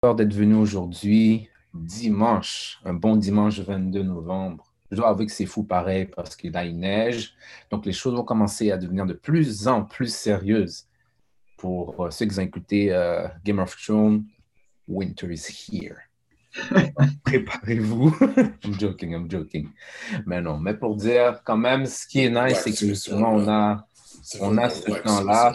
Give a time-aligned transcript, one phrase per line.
[0.00, 4.72] d'être venu aujourd'hui, dimanche, un bon dimanche 22 novembre.
[4.92, 7.34] Je dois avouer que c'est fou pareil parce qu'il a une neige.
[7.68, 10.86] Donc, les choses vont commencer à devenir de plus en plus sérieuses
[11.56, 14.24] pour euh, ceux qui ont écouté euh, Game of Thrones.
[14.86, 15.96] Winter is here.
[17.24, 18.16] Préparez-vous.
[18.64, 19.68] I'm joking, I'm joking.
[20.26, 23.48] Mais non, mais pour dire quand même, ce qui est nice, c'est que souvent on
[23.48, 23.84] a,
[24.40, 25.54] on a ce temps-là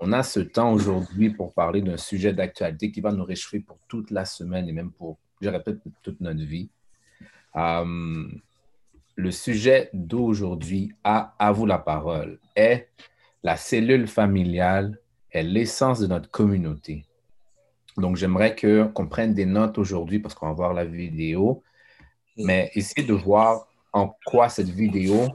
[0.00, 3.78] on a ce temps aujourd'hui pour parler d'un sujet d'actualité qui va nous réchauffer pour
[3.86, 6.70] toute la semaine et même pour, je répète, toute notre vie.
[7.56, 8.26] Euh,
[9.16, 12.88] le sujet d'aujourd'hui, à, à vous la parole, est
[13.42, 14.98] la cellule familiale
[15.32, 17.04] est l'essence de notre communauté.
[17.96, 21.62] Donc, j'aimerais qu'on prenne des notes aujourd'hui parce qu'on va voir la vidéo,
[22.36, 25.28] mais essayez de voir en quoi cette vidéo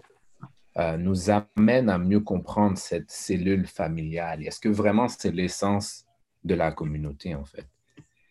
[0.78, 4.46] euh, nous amène à mieux comprendre cette cellule familiale?
[4.46, 6.06] Est-ce que vraiment c'est l'essence
[6.44, 7.66] de la communauté, en fait?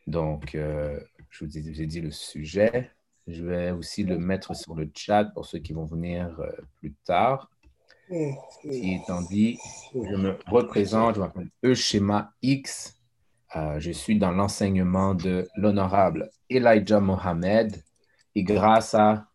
[0.06, 2.90] Donc, euh, je vous ai, dit le sujet.
[3.26, 6.92] Je vais aussi le mettre sur le chat pour ceux qui vont venir euh, plus
[7.06, 7.50] tard.
[8.10, 9.58] Et étant dit,
[9.94, 13.00] je me représente, je m'appelle Euschema X.
[13.78, 17.82] je suis dans l'enseignement de l'honorable Elijah Mohamed.
[18.34, 19.28] Et grâce à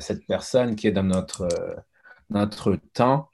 [0.00, 1.46] cette personne qui est dans notre
[2.30, 3.28] notre temps,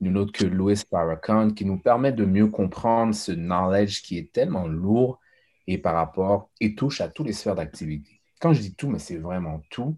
[0.00, 4.32] nul autre que Louis Farrakhan, qui nous permet de mieux comprendre ce knowledge qui est
[4.32, 5.20] tellement lourd
[5.66, 8.20] et par rapport et touche à toutes les sphères d'activité.
[8.40, 9.96] Quand je dis tout, mais c'est vraiment tout.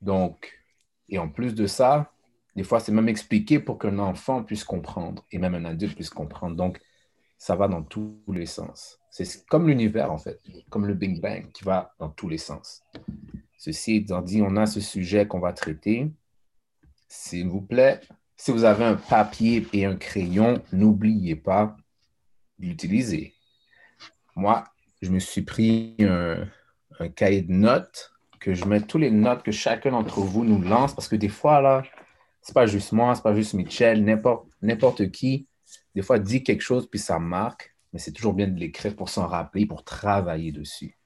[0.00, 0.60] Donc,
[1.08, 2.12] et en plus de ça,
[2.56, 6.10] des fois, c'est même expliqué pour qu'un enfant puisse comprendre et même un adulte puisse
[6.10, 6.56] comprendre.
[6.56, 6.80] Donc,
[7.38, 8.98] ça va dans tous les sens.
[9.10, 12.82] C'est comme l'univers, en fait, comme le Big Bang qui va dans tous les sens.
[13.58, 16.10] Ceci étant dit, on a ce sujet qu'on va traiter.
[17.14, 18.00] S'il vous plaît,
[18.38, 21.76] si vous avez un papier et un crayon, n'oubliez pas
[22.58, 23.34] d'utiliser.
[24.34, 24.64] Moi,
[25.02, 26.48] je me suis pris un,
[27.14, 30.94] cahier de notes que je mets toutes les notes que chacun d'entre vous nous lance
[30.94, 31.82] parce que des fois, là,
[32.40, 34.02] c'est pas juste moi, c'est pas juste Michel,
[34.62, 35.46] n'importe qui,
[35.94, 39.10] des fois, dit quelque chose puis ça marque, mais c'est toujours bien de l'écrire pour
[39.10, 40.96] s'en rappeler, pour travailler dessus.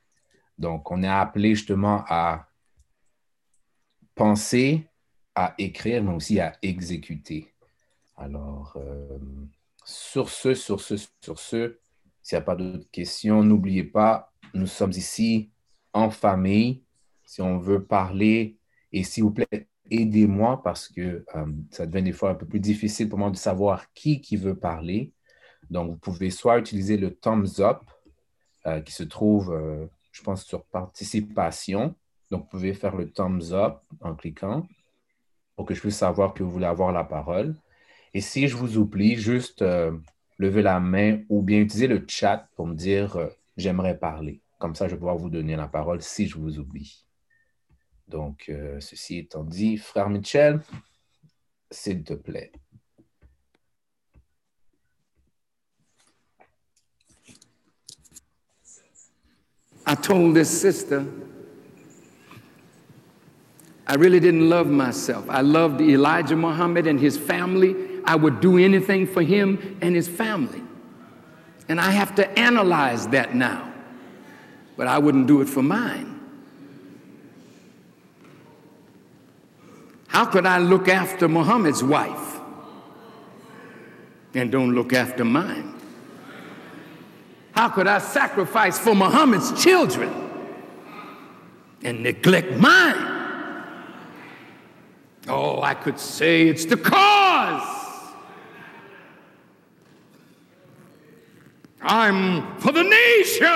[0.56, 2.47] Donc, on est appelé justement à
[4.15, 4.89] penser,
[5.36, 7.52] à écrire, mais aussi à exécuter.
[8.16, 9.19] Alors, euh,
[9.84, 11.78] sur ce, sur ce, sur ce,
[12.22, 15.50] s'il n'y a pas d'autres questions, n'oubliez pas, nous sommes ici
[15.92, 16.82] en famille.
[17.24, 18.56] Si on veut parler,
[18.92, 22.60] et s'il vous plaît, aidez-moi parce que euh, ça devient des fois un peu plus
[22.60, 25.12] difficile pour moi de savoir qui qui veut parler.
[25.68, 27.80] Donc, vous pouvez soit utiliser le thumbs up
[28.66, 29.54] euh, qui se trouve,
[30.12, 31.94] je pense, sur participation.
[32.30, 34.66] Donc, vous pouvez faire le thumbs up en cliquant
[35.56, 37.56] pour que je puisse savoir que vous voulez avoir la parole.
[38.15, 39.93] Et si je vous oublie, juste euh,
[40.39, 44.43] lever la main ou bien utiliser le chat pour me dire euh, j'aimerais parler.
[44.59, 47.05] Comme ça, je vais pouvoir vous donner la parole si je vous oublie.
[48.09, 50.61] Donc, euh, ceci étant dit, frère Michel,
[51.71, 52.53] s'il te plaît.
[59.89, 61.05] I told this sister
[63.86, 65.28] I really didn't love myself.
[65.30, 67.76] I loved Elijah Muhammad and his family.
[68.04, 70.62] I would do anything for him and his family.
[71.69, 73.72] And I have to analyze that now.
[74.76, 76.12] But I wouldn't do it for mine.
[80.08, 82.41] How could I look after Muhammad's wife
[84.34, 85.74] and don't look after mine?
[87.53, 90.12] How could I sacrifice for Muhammad's children
[91.82, 93.16] and neglect mine?
[95.62, 97.77] I could say it's the cause.
[101.83, 103.47] I'm for the nation.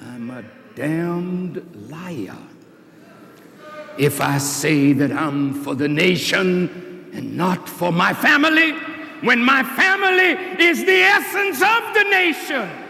[0.00, 0.44] I'm a
[0.74, 2.38] damned liar
[3.98, 8.72] if I say that I'm for the nation and not for my family
[9.22, 12.81] when my family is the essence of the nation.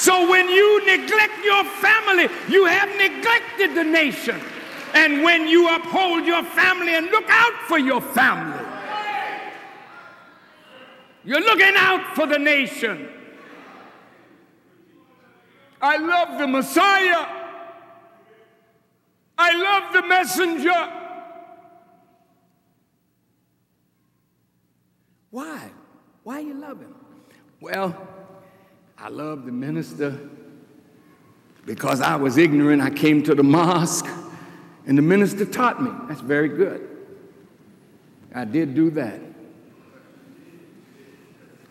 [0.00, 4.40] So when you neglect your family, you have neglected the nation.
[4.94, 8.66] And when you uphold your family and look out for your family,
[11.22, 13.10] you're looking out for the nation.
[15.82, 17.26] I love the Messiah.
[19.36, 20.92] I love the messenger.
[25.28, 25.70] Why?
[26.22, 26.94] Why you love him?
[27.60, 28.19] Well,
[29.02, 30.18] I love the minister
[31.64, 32.82] because I was ignorant.
[32.82, 34.06] I came to the mosque
[34.86, 35.90] and the minister taught me.
[36.06, 36.86] That's very good.
[38.34, 39.20] I did do that.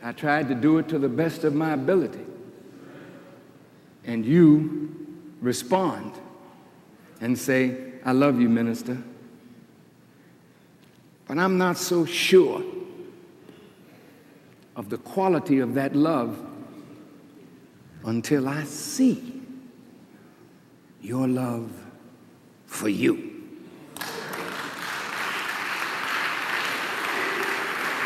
[0.02, 2.26] I tried to do it to the best of my ability.
[4.06, 4.96] And you
[5.40, 6.14] respond
[7.22, 8.98] and say, I love you, minister.
[11.28, 12.64] But I'm not so sure
[14.76, 16.49] of the quality of that love
[18.04, 19.42] until I see
[21.02, 21.72] your love
[22.66, 23.26] for you.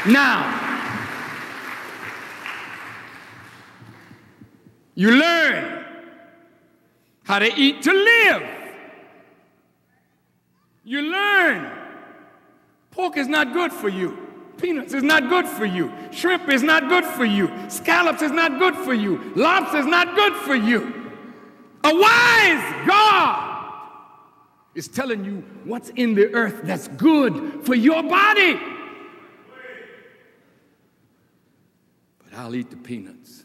[0.05, 0.59] Now,
[4.95, 5.85] you learn
[7.23, 8.43] how to eat to live.
[10.83, 11.71] You learn
[12.93, 14.22] pork is not good for you.
[14.57, 15.91] Peanuts is not good for you.
[16.11, 17.51] Shrimp is not good for you.
[17.69, 19.33] Scallops is not good for you.
[19.35, 21.11] Lobster is not good for you.
[21.83, 23.53] A wise God
[24.75, 28.59] is telling you what's in the earth that's good for your body.
[32.23, 33.44] But I'll eat the peanuts,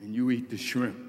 [0.00, 1.07] and you eat the shrimp.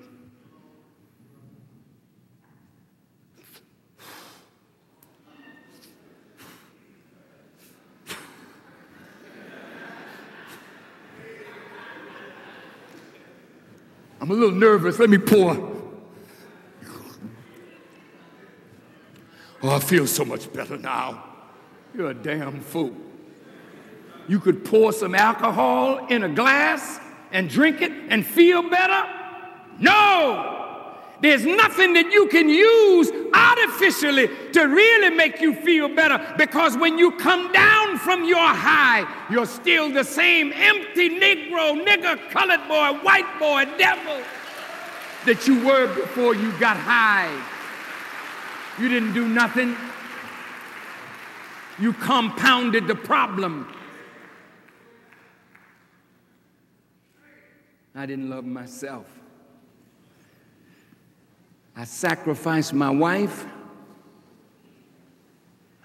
[14.21, 14.99] I'm a little nervous.
[14.99, 15.77] Let me pour.
[19.61, 21.23] Oh, I feel so much better now.
[21.95, 22.95] You're a damn fool.
[24.27, 26.99] You could pour some alcohol in a glass
[27.31, 29.09] and drink it and feel better?
[29.79, 30.55] No!
[31.21, 36.97] There's nothing that you can use artificially to really make you feel better because when
[36.97, 42.99] you come down from your high, you're still the same empty Negro, nigger, colored boy,
[43.03, 44.21] white boy, devil
[45.25, 47.31] that you were before you got high.
[48.79, 49.75] You didn't do nothing.
[51.77, 53.67] You compounded the problem.
[57.95, 59.05] I didn't love myself.
[61.75, 63.45] I sacrificed my wife.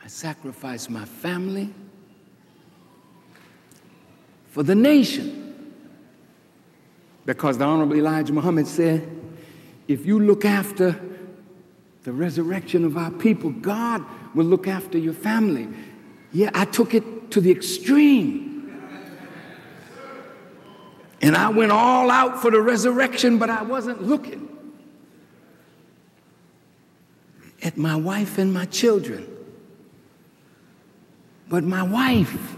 [0.03, 1.73] I sacrificed my family
[4.55, 5.67] for the nation.
[7.27, 9.05] Because the Honorable Elijah Muhammad said,
[9.89, 10.95] if you look after
[12.05, 15.67] the resurrection of our people, God will look after your family.
[16.33, 18.79] Yeah, I took it to the extreme.
[21.21, 24.49] And I went all out for the resurrection, but I wasn't looking
[27.61, 29.27] at my wife and my children.
[31.49, 32.57] But my wife,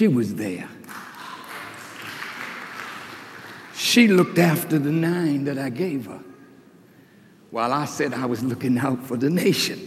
[0.00, 0.66] she was there.
[3.74, 6.22] She looked after the nine that I gave her
[7.50, 9.78] while I said I was looking out for the nation.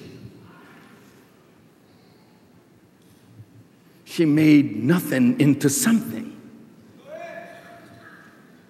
[4.04, 6.40] She made nothing into something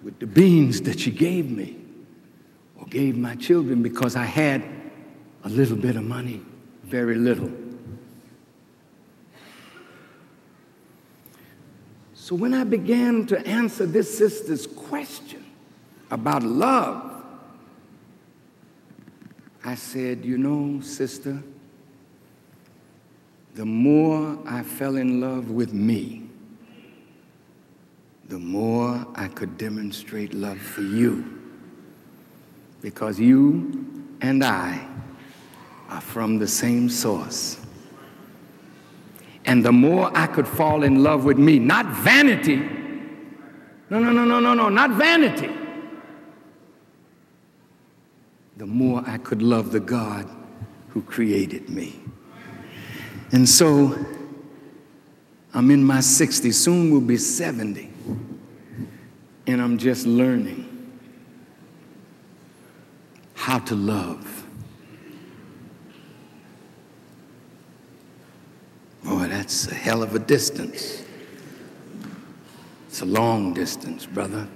[0.02, 1.76] with the beans that she gave me
[2.78, 4.64] or gave my children because I had
[5.42, 6.40] a little bit of money,
[6.84, 7.63] very little.
[12.24, 15.44] So when I began to answer this sister's question
[16.10, 17.22] about love,
[19.62, 21.42] I said, You know, sister,
[23.54, 26.22] the more I fell in love with me,
[28.28, 31.26] the more I could demonstrate love for you
[32.80, 33.84] because you
[34.22, 34.82] and I
[35.90, 37.63] are from the same source.
[39.46, 42.56] And the more I could fall in love with me, not vanity.
[43.90, 45.50] No, no, no, no, no, no, not vanity.
[48.56, 50.28] The more I could love the God
[50.90, 52.00] who created me.
[53.32, 53.98] And so
[55.52, 57.90] I'm in my 60s, soon will be 70,
[59.46, 60.70] and I'm just learning
[63.34, 64.43] how to love.
[69.04, 71.04] Boy, that's a hell of a distance.
[72.88, 74.48] It's a long distance, brother.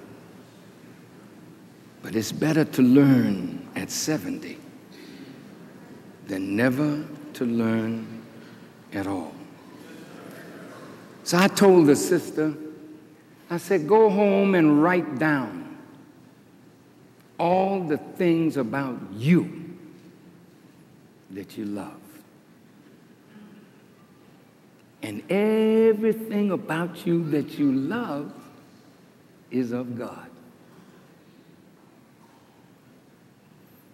[2.02, 4.56] But it's better to learn at 70
[6.26, 8.22] than never to learn
[8.94, 9.34] at all.
[11.24, 12.54] So I told the sister,
[13.50, 15.76] I said, go home and write down
[17.38, 19.76] all the things about you
[21.30, 22.07] that you love.
[25.02, 28.32] And everything about you that you love
[29.50, 30.28] is of God.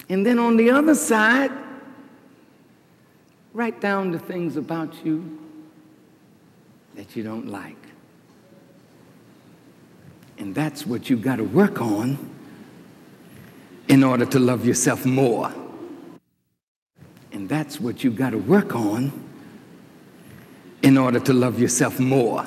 [0.08, 1.50] And then on the other side,
[3.52, 5.38] write down the things about you
[6.94, 7.76] that you don't like.
[10.38, 12.18] And that's what you've got to work on
[13.88, 15.52] in order to love yourself more.
[17.32, 19.23] And that's what you've got to work on
[20.84, 22.46] in order to love yourself more.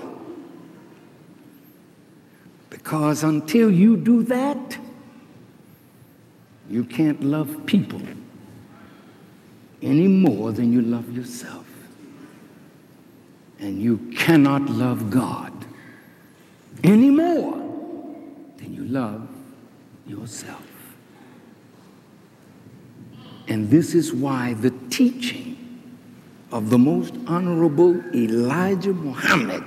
[2.69, 4.77] Because until you do that,
[6.69, 8.01] you can't love people
[9.81, 11.65] any more than you love yourself.
[13.59, 15.51] And you cannot love God
[16.83, 17.57] any more
[18.57, 19.27] than you love
[20.05, 20.63] yourself.
[23.47, 25.56] And this is why the teaching
[26.51, 29.63] of the most honorable Elijah Muhammad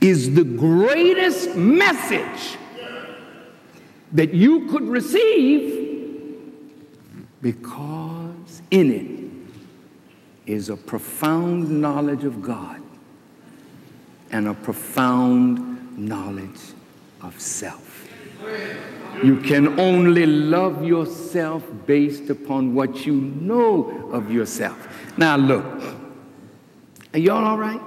[0.00, 2.56] is the greatest message
[4.12, 6.40] that you could receive
[7.42, 8.90] because in
[10.46, 12.82] it is a profound knowledge of God
[14.32, 16.60] and a profound knowledge
[17.22, 18.09] of self.
[19.22, 24.88] You can only love yourself based upon what you know of yourself.
[25.18, 25.66] Now, look,
[27.12, 27.80] are y'all all right?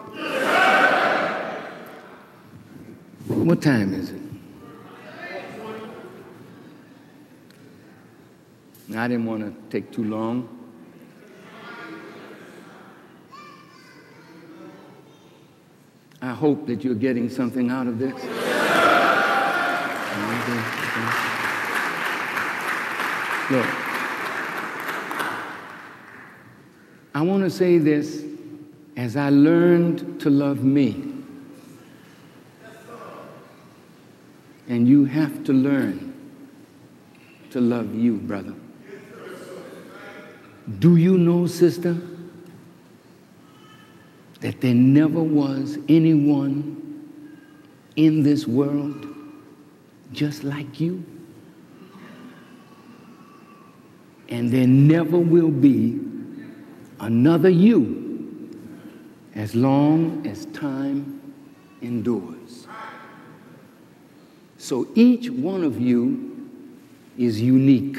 [3.27, 4.21] What time is it?
[8.95, 10.47] I didn't want to take too long.
[16.21, 18.52] I hope that you're getting something out of this.
[20.45, 21.33] Mm-hmm.
[23.53, 23.65] Look,
[27.15, 28.23] I want to say this
[28.97, 31.11] as I learned to love me.
[34.67, 36.13] And you have to learn
[37.51, 38.55] to love you, brother.
[40.79, 41.97] Do you know, sister,
[44.39, 46.79] that there never was anyone
[47.95, 49.12] in this world
[50.13, 51.03] just like you?
[54.29, 55.99] And there never will be
[56.99, 58.51] another you
[59.35, 61.21] as long as time
[61.81, 62.67] endures.
[64.57, 66.49] So each one of you
[67.17, 67.97] is unique.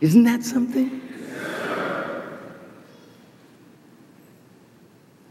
[0.00, 1.00] Isn't that something?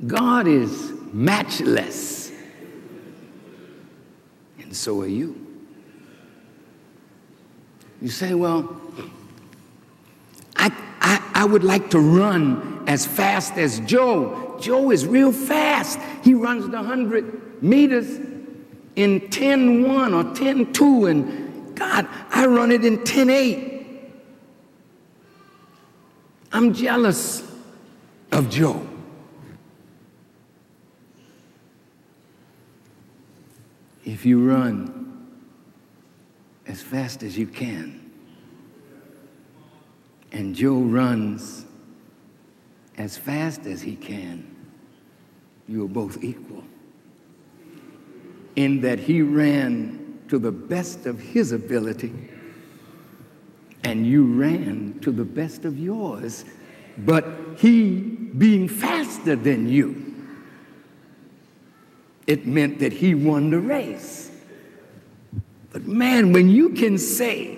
[0.07, 2.18] God is matchless,
[4.69, 5.47] and so are you.
[8.03, 8.79] You say, well,
[10.55, 10.71] I,
[11.01, 14.59] I, I would like to run as fast as Joe.
[14.61, 15.99] Joe is real fast.
[16.23, 18.17] He runs the 100 meters
[18.95, 24.01] in 10-1 or 10-2, and God, I run it in 10-8.
[26.51, 27.41] I'm jealous
[28.31, 28.87] of Joe.
[34.09, 35.27] If you run
[36.65, 38.09] as fast as you can,
[40.31, 41.67] and Joe runs
[42.97, 44.55] as fast as he can,
[45.67, 46.63] you are both equal.
[48.55, 52.11] In that he ran to the best of his ability,
[53.83, 56.45] and you ran to the best of yours,
[56.97, 60.08] but he being faster than you,
[62.29, 64.29] it meant that he won the race.
[65.71, 67.57] But man, when you can say,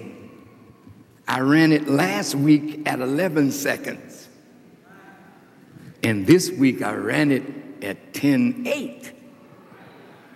[1.28, 4.30] I ran it last week at 11 seconds.
[6.04, 7.44] And this week I ran it
[7.84, 9.12] at 10.8.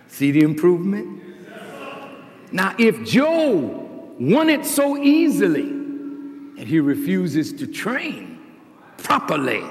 [0.08, 1.22] See the improvement?
[2.52, 8.38] Now, if Joe won it so easily and he refuses to train
[8.98, 9.64] properly,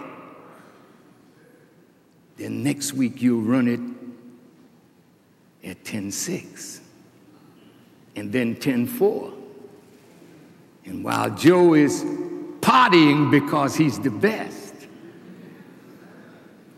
[2.38, 3.79] then next week you'll run it
[5.65, 6.79] at 10.6
[8.15, 9.34] and then 10.4
[10.86, 12.03] and while Joe is
[12.62, 14.74] partying because he's the best,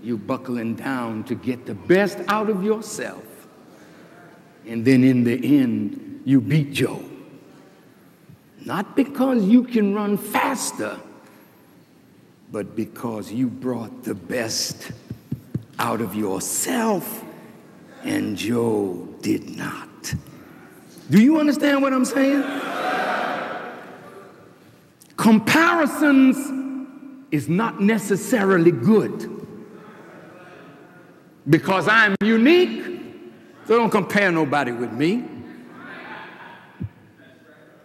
[0.01, 3.24] you buckling down to get the best out of yourself.
[4.65, 7.03] And then in the end, you beat Joe.
[8.65, 10.98] Not because you can run faster,
[12.51, 14.91] but because you brought the best
[15.79, 17.24] out of yourself,
[18.04, 20.13] and Joe did not.
[21.10, 22.44] Do you understand what I'm saying?
[25.16, 26.38] Comparisons
[27.32, 29.34] is not necessarily good
[31.50, 32.84] because I'm unique,
[33.66, 35.24] so don't compare nobody with me.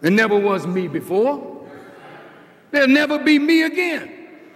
[0.01, 1.65] There never was me before.
[2.71, 4.11] There'll never be me again.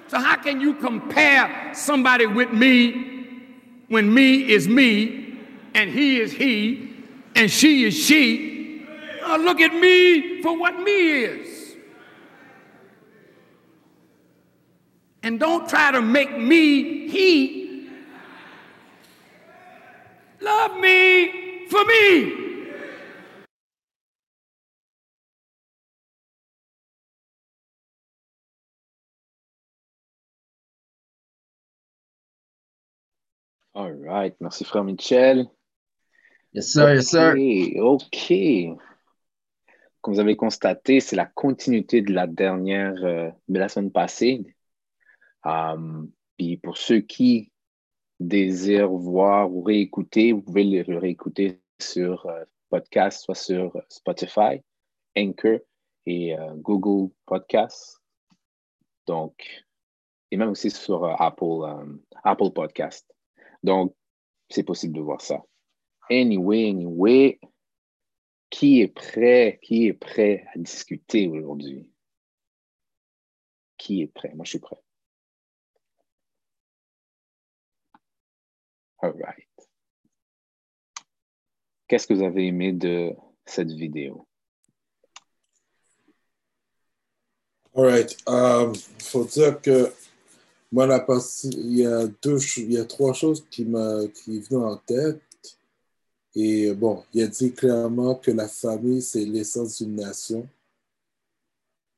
[0.08, 3.38] So, how can you compare somebody with me
[3.88, 5.27] when me is me
[5.78, 6.92] and he is he
[7.36, 8.84] and she is she?
[9.24, 11.78] Oh, look at me for what me is.
[15.24, 17.90] And don't try to make me he.
[20.42, 22.34] Love me for me.
[33.76, 34.36] All right.
[34.42, 35.52] Merci, frère Michel.
[36.58, 36.90] Yes, sir.
[36.96, 37.36] Yes, sir.
[37.84, 38.34] OK.
[40.02, 44.44] Comme vous avez constaté, c'est la continuité de la dernière, euh, de la semaine passée.
[45.46, 47.52] Um, puis pour ceux qui
[48.20, 54.64] désirent voir ou réécouter, vous pouvez le réécouter sur euh, podcast, soit sur Spotify,
[55.16, 55.60] Anchor
[56.08, 58.02] et euh, Google Podcast.
[59.06, 59.46] Donc,
[60.32, 63.06] et même aussi sur Apple, um, Apple Podcast.
[63.62, 63.94] Donc,
[64.50, 65.44] c'est possible de voir ça.
[66.10, 67.40] Anyway, anyway,
[68.50, 71.92] qui est prêt, qui est prêt à discuter aujourd'hui?
[73.78, 74.32] Qui est prêt?
[74.34, 74.78] Moi, je suis prêt.
[79.00, 79.48] All right.
[81.88, 83.14] Qu'est-ce que vous avez aimé de
[83.46, 84.28] cette vidéo?
[87.76, 88.18] All right.
[88.28, 89.94] Il um, faut dire que
[90.72, 94.44] moi, la partie, il y a deux, il y a trois choses qui m'a, qui
[94.56, 95.22] en tête.
[96.40, 100.48] Et bon, il a dit clairement que la famille, c'est l'essence d'une nation.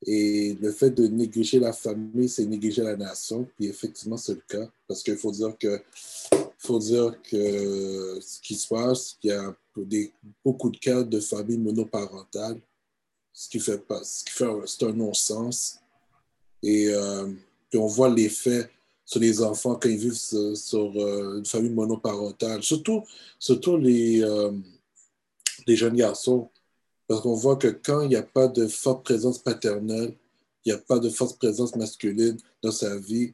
[0.05, 3.45] Et le fait de négliger la famille, c'est négliger la nation.
[3.57, 4.71] Puis effectivement, c'est le cas.
[4.87, 5.81] Parce qu'il faut dire que,
[6.57, 9.53] faut dire que ce qui se passe, il y a
[10.41, 12.61] beaucoup de cas de familles monoparentales,
[13.33, 15.79] ce qui fait pas, ce qui fait, c'est un non-sens.
[16.63, 17.27] Et euh,
[17.73, 18.69] on voit l'effet
[19.09, 23.03] sur les enfants quand ils vivent sur, euh, une famille monoparentale, surtout,
[23.39, 24.51] surtout les, euh,
[25.65, 26.51] les jeunes garçons.
[27.07, 30.15] Parce qu'on voit que quand il n'y a pas de forte présence paternelle,
[30.63, 33.33] il n'y a pas de forte présence masculine dans sa vie,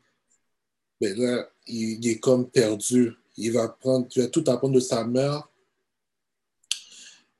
[1.02, 3.12] ben là, il, est comme perdu.
[3.36, 5.50] Il va, prendre, il va tout apprendre de sa mère.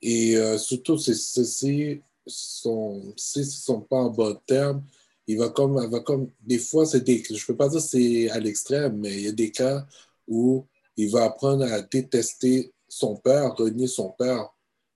[0.02, 2.32] Et euh, surtout, ceux-ci ne
[3.44, 4.84] sont pas en bon terme,
[5.28, 8.40] il va comme, va comme des fois, c'est des, je peux pas dire c'est à
[8.40, 9.86] l'extrême, mais il y a des cas
[10.28, 10.66] où
[10.98, 14.50] il va apprendre à détester son père, renier son père.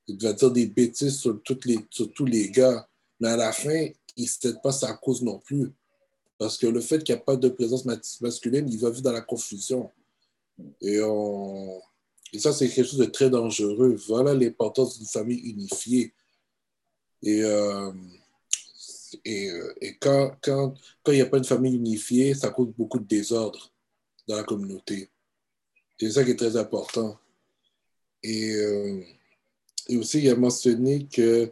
[0.08, 2.88] Il va dire des bêtises sur, toutes les, sur tous les gars.
[3.20, 5.72] Mais à la fin, il ne sait pas sa cause non plus.
[6.38, 7.86] Parce que le fait qu'il n'y a pas de présence
[8.22, 9.92] masculine, il va vivre dans la confusion.
[10.82, 11.82] Et, on...
[12.32, 13.96] Et ça, c'est quelque chose de très dangereux.
[14.08, 16.14] Voilà l'importance d'une famille unifiée.
[17.22, 17.92] Et euh,
[19.26, 22.70] et, euh, et quand, quand, quand il n'y a pas une famille unifiée, ça cause
[22.78, 23.72] beaucoup de désordre
[24.28, 25.10] dans la communauté.
[26.00, 27.18] C'est ça qui est très important.
[28.24, 29.02] Et, euh,
[29.88, 31.52] et aussi, il a mentionné que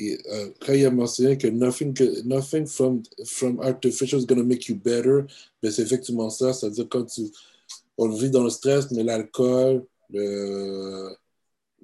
[0.00, 4.68] euh, quand il a mentionné que nothing, nothing from, from artificial is going to make
[4.68, 5.24] you better,
[5.62, 6.52] ben c'est effectivement ça.
[6.52, 7.22] C'est-à-dire quand tu,
[7.96, 9.84] on vit dans le stress, mais l'alcool,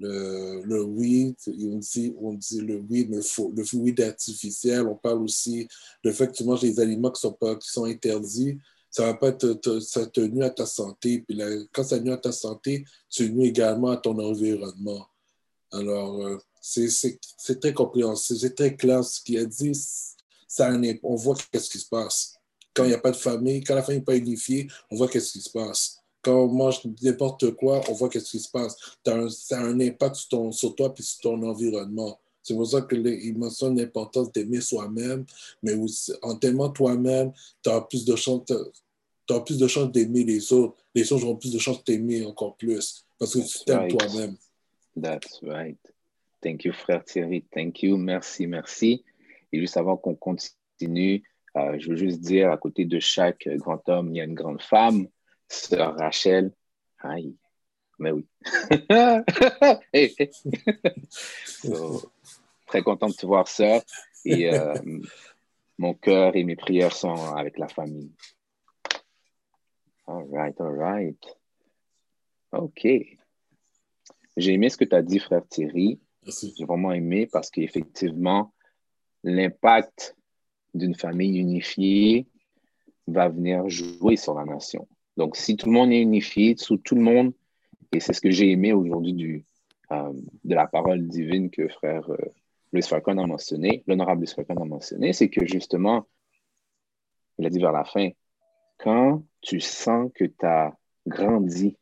[0.01, 4.87] le, le weed, on dit, on dit le weed, le, le weed artificiel.
[4.87, 5.69] On parle aussi
[6.03, 8.59] du fait que tu manges des aliments qui sont, pas, qui sont interdits.
[8.91, 11.23] Ça va pas te, nuit à ta santé.
[11.27, 11.39] Puis
[11.73, 15.07] quand ça nuit à ta santé, tu nuis également à ton environnement.
[15.71, 19.73] Alors, euh, c'est très compréhensible, c'est très clair ce qu'il a dit.
[20.49, 22.35] Ça, on voit qu'est-ce qui se passe.
[22.75, 25.09] Quand il n'y a pas de famille, quand la famille n'est pas unifiée, on voit
[25.09, 28.77] qu'est-ce qui se passe quand on mange n'importe quoi, on voit qu'est-ce qui se passe.
[29.05, 32.19] ça a un impact sur, ton, sur toi et sur ton environnement.
[32.43, 35.25] C'est pour ça qu'il mentionne l'importance d'aimer soi-même,
[35.63, 38.51] mais aussi, en t'aimant toi-même, tu as plus de chance,
[39.31, 40.77] as plus de chance d'aimer les autres.
[40.95, 44.37] Les autres auront plus de chance de t'aimer encore plus parce que tu t'aimes toi-même.
[45.01, 45.79] That's right.
[46.43, 47.45] Thank you, frère Thierry.
[47.55, 47.97] Thank you.
[47.97, 49.05] Merci, merci.
[49.53, 51.23] Et juste avant qu'on continue,
[51.57, 54.35] euh, je veux juste dire, à côté de chaque grand homme, il y a une
[54.35, 55.07] grande femme.
[55.51, 56.53] Sœur Rachel.
[57.01, 57.37] Aïe.
[57.99, 58.27] Mais oui.
[62.67, 63.83] très content de te voir, sœur.
[64.25, 64.75] Et euh,
[65.77, 68.13] mon cœur et mes prières sont avec la famille.
[70.07, 71.37] All right, all right.
[72.53, 72.87] OK.
[74.37, 76.01] J'ai aimé ce que tu as dit, frère Thierry.
[76.25, 78.55] J'ai vraiment aimé parce qu'effectivement,
[79.25, 80.17] l'impact
[80.75, 82.29] d'une famille unifiée
[83.09, 84.87] va venir jouer sur la nation.
[85.17, 87.33] Donc, si tout le monde est unifié, sous tout le monde,
[87.93, 89.45] et c'est ce que j'ai aimé aujourd'hui
[89.91, 90.13] euh,
[90.45, 92.17] de la parole divine que frère euh,
[92.73, 96.07] Louis Falcon a mentionné, l'honorable Louis Falcon a mentionné, c'est que justement,
[97.39, 98.11] il a dit vers la fin,
[98.79, 101.77] quand tu sens que tu as grandi,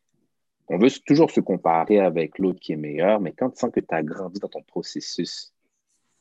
[0.68, 3.80] on veut toujours se comparer avec l'autre qui est meilleur, mais quand tu sens que
[3.80, 5.52] tu as grandi dans ton processus,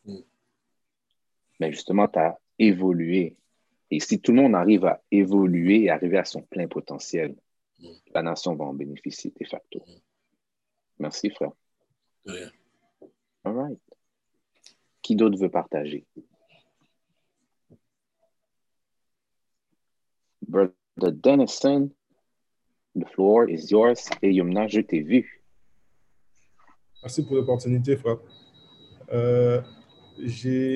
[0.05, 0.17] mm.
[1.59, 3.35] ben justement, tu as évolué.
[3.89, 7.35] Et si tout le monde arrive à évoluer et arriver à son plein potentiel,
[7.79, 7.87] mm.
[8.13, 9.79] la nation va en bénéficier de facto.
[9.79, 9.91] Mm.
[10.99, 11.51] Merci, frère.
[13.43, 13.79] All right.
[15.01, 16.05] Qui d'autre veut partager?
[20.41, 21.91] Brother Dennison,
[22.95, 24.09] the floor is yours.
[24.21, 25.43] Et Yumna, je t'ai vu.
[27.03, 28.17] Merci pour l'opportunité, frère.
[29.13, 29.61] Euh,
[30.19, 30.75] j'ai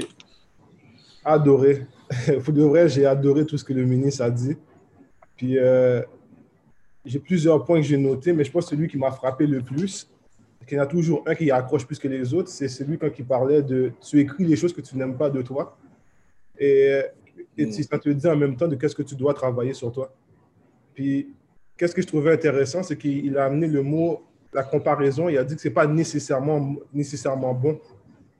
[1.24, 1.86] adoré,
[2.44, 4.58] pour de vrai, j'ai adoré tout ce que le ministre a dit.
[5.36, 6.02] Puis, euh,
[7.06, 9.62] j'ai plusieurs points que j'ai notés, mais je pense que celui qui m'a frappé le
[9.62, 10.10] plus,
[10.68, 13.10] qu'il y en a toujours un qui accroche plus que les autres, c'est celui quand
[13.18, 15.78] il parlait de tu écris les choses que tu n'aimes pas de toi.
[16.58, 17.02] Et
[17.58, 20.14] ça te dit en même temps de qu'est-ce que tu dois travailler sur toi.
[20.94, 21.34] Puis,
[21.78, 24.22] qu'est-ce que je trouvais intéressant, c'est qu'il a amené le mot,
[24.54, 27.80] la comparaison, il a dit que ce n'est pas nécessairement, nécessairement bon.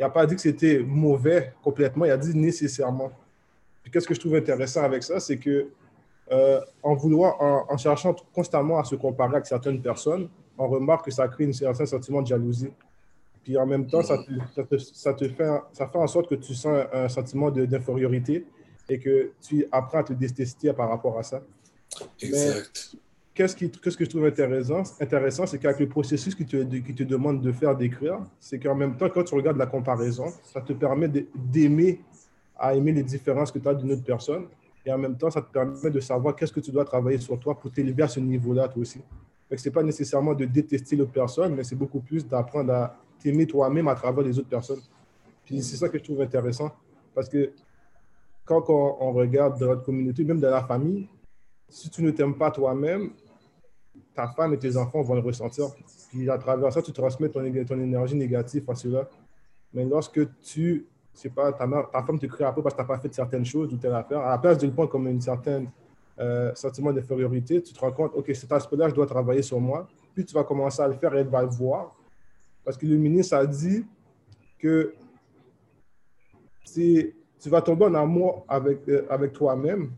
[0.02, 3.12] Il n'a pas dit que c'était mauvais complètement, il a dit nécessairement.
[3.92, 5.68] Qu'est-ce que je trouve intéressant avec ça, c'est que
[6.32, 11.12] euh, en vouloir, en, cherchant constamment à se comparer avec certaines personnes, on remarque que
[11.12, 12.72] ça crée un certain sentiment de jalousie.
[13.44, 16.56] Puis en même temps, ça te, ça te, fait, ça fait en sorte que tu
[16.56, 18.48] sens un sentiment d'infériorité
[18.90, 21.44] et que tu apprends à te détester par rapport à ça.
[22.20, 22.96] Exact.
[23.42, 27.02] Qu'est-ce, qu'est-ce que je trouve intéressant, intéressant c'est qu'avec le processus qui te, qui te
[27.02, 30.74] demande de faire, d'écrire, c'est qu'en même temps, quand tu regardes la comparaison, ça te
[30.74, 32.02] permet d'aimer,
[32.56, 34.46] à aimer les différences que tu as d'une autre personne.
[34.86, 37.40] Et en même temps, ça te permet de savoir qu'est-ce que tu dois travailler sur
[37.40, 39.02] toi pour t'élever à ce niveau-là, toi aussi.
[39.50, 43.48] Ce n'est pas nécessairement de détester l'autre personne, mais c'est beaucoup plus d'apprendre à t'aimer
[43.48, 44.82] toi-même à travers les autres personnes.
[45.46, 46.70] Puis c'est ça que je trouve intéressant.
[47.16, 47.54] Parce que
[48.46, 51.10] quand on, regarde dans notre communauté, même dans la famille,
[51.70, 53.10] si tu ne t'aimes pas toi-même,
[54.16, 55.66] ta femme et tes enfants vont le ressentir.
[56.10, 59.10] Puis à travers ça, tu transmets ton, énergie négative à cela.
[59.74, 62.96] Mais lorsque tu, c'est pas, ta, ta femme te crie peu parce que tu n'as
[62.96, 65.66] pas fait certaines choses ou telle affaire, à la place le prendre comme un certain
[66.20, 69.88] euh, sentiment d'infériorité, tu te rends compte, OK, cet aspect-là, je dois travailler sur moi.
[70.14, 71.96] Puis tu vas commencer à le faire et elle va le voir.
[72.64, 73.86] Parce que le ministre a dit
[74.60, 74.94] que
[76.66, 79.92] c'est tu vas tomber en amour avec, euh, avec toi-même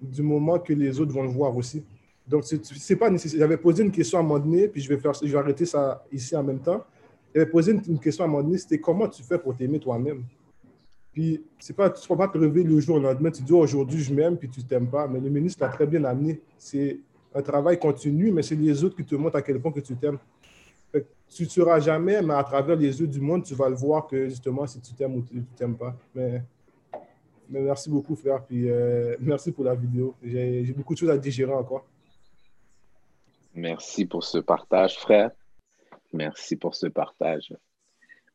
[0.00, 1.84] du moment que les autres vont le voir aussi.
[2.26, 3.38] Donc, c'est pas nécessaire.
[3.38, 5.64] J'avais posé une question à un moment donné, puis je vais, faire, je vais arrêter
[5.64, 6.84] ça ici en même temps.
[7.34, 10.24] J'avais posé une, question à un moment donné, c'était comment tu fais pour t'aimer toi-même?
[11.12, 13.52] Puis, c'est pas, tu ne vas pas te réveiller le jour au lendemain, tu dis
[13.52, 15.06] oh, aujourd'hui je m'aime, puis tu ne t'aimes pas.
[15.06, 16.40] Mais le ministre l'a très bien amené.
[16.58, 16.98] C'est
[17.34, 19.94] un travail continu, mais c'est les autres qui te montrent à quel point que tu
[19.96, 20.18] t'aimes.
[21.28, 24.06] Tu ne seras jamais, mais à travers les yeux du monde, tu vas le voir
[24.06, 25.94] que justement si tu t'aimes ou tu ne t'aimes pas.
[26.14, 26.42] Mais
[27.48, 28.42] merci beaucoup, frère.
[28.44, 30.14] Puis euh, merci pour la vidéo.
[30.22, 31.84] J'ai beaucoup de choses à digérer encore.
[33.56, 35.30] Merci pour ce partage, frère.
[36.12, 37.54] Merci pour ce partage.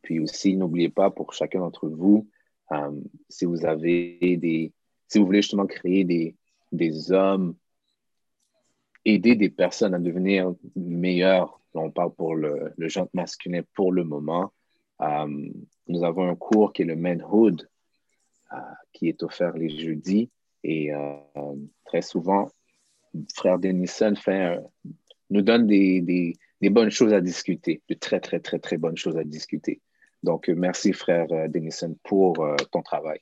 [0.02, 2.28] Puis aussi, n'oubliez pas pour chacun d'entre vous,
[2.72, 4.74] euh, si vous avez des,
[5.08, 6.36] si vous voulez justement créer des,
[6.72, 7.56] des hommes,
[9.06, 14.04] aider des personnes à devenir meilleures, on parle pour le, le genre masculin pour le
[14.04, 14.52] moment,
[15.02, 15.52] euh,
[15.88, 17.70] nous avons un cours qui est le Manhood,
[18.92, 20.32] qui est offert les jeudis.
[20.64, 21.16] Et euh,
[21.86, 22.50] très souvent,
[23.36, 24.60] frère Denison fait,
[25.32, 29.17] nous donne des, des, bonnes choses à discuter, de très, très, très, très bonnes choses
[29.17, 29.82] à discuter.
[30.24, 33.20] Donc, merci, frère euh, Denison, pour euh, ton travail.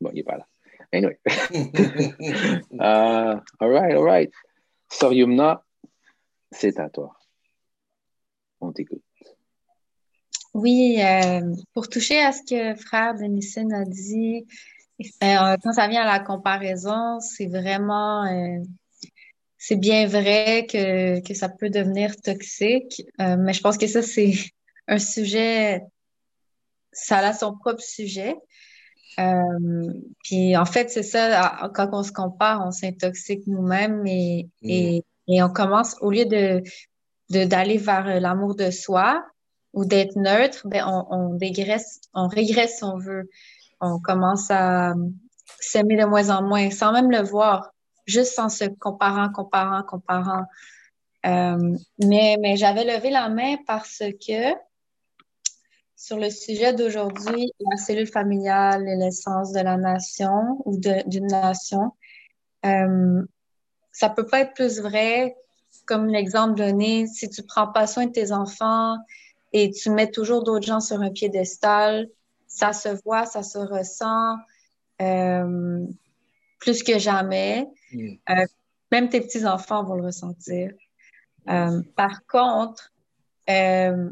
[0.00, 0.46] Bon, il n'est pas là.
[0.92, 1.18] Anyway.
[2.78, 4.32] all right, all right.
[6.50, 7.16] C'est à toi.
[8.60, 9.02] On t'écoute.
[10.54, 14.46] Oui, euh, pour toucher à ce que frère Denison a dit,
[15.00, 18.62] euh, quand ça vient à la comparaison, c'est vraiment, euh,
[19.66, 24.34] c'est bien vrai que, que ça peut devenir toxique, mais je pense que ça, c'est
[24.88, 25.80] un sujet,
[26.92, 28.34] ça a son propre sujet.
[30.22, 34.68] puis en fait, c'est ça, quand on se compare, on s'intoxique nous-mêmes et, mm.
[34.68, 36.62] et, et, on commence, au lieu de
[37.30, 39.24] d'aller vers l'amour de soi,
[39.72, 43.30] ou d'être neutre, ben on, on, dégraisse, on régresse si on veut.
[43.80, 44.92] On commence à
[45.58, 47.73] s'aimer de moins en moins, sans même le voir,
[48.06, 50.44] juste en se comparant, comparant, comparant.
[51.26, 54.52] Euh, mais mais j'avais levé la main parce que
[55.96, 61.92] sur le sujet d'aujourd'hui, la cellule familiale et l'essence de la nation ou d'une nation,
[62.66, 63.22] euh,
[63.92, 65.34] ça peut pas être plus vrai
[65.86, 68.96] comme l'exemple donné, si tu prends pas soin de tes enfants,
[69.52, 72.08] et tu mets toujours d'autres gens sur un piédestal.
[72.48, 74.36] Ça se voit, ça se ressent.
[75.00, 75.86] Euh,
[76.58, 77.68] plus que jamais.
[77.94, 78.46] Euh,
[78.92, 80.72] même tes petits-enfants vont le ressentir.
[81.48, 82.92] Euh, par contre,
[83.50, 84.10] euh,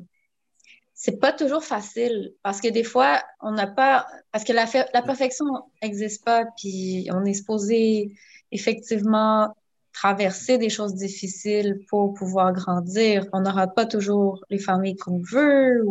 [0.95, 4.07] c'est pas toujours facile parce que des fois, on n'a pas.
[4.31, 4.67] Parce que la,
[5.03, 5.47] perfection
[5.83, 8.15] n'existe pas, puis on est supposé
[8.51, 9.55] effectivement
[9.93, 13.27] traverser des choses difficiles pour pouvoir grandir.
[13.33, 15.85] On n'aura pas toujours les familles qu'on veut.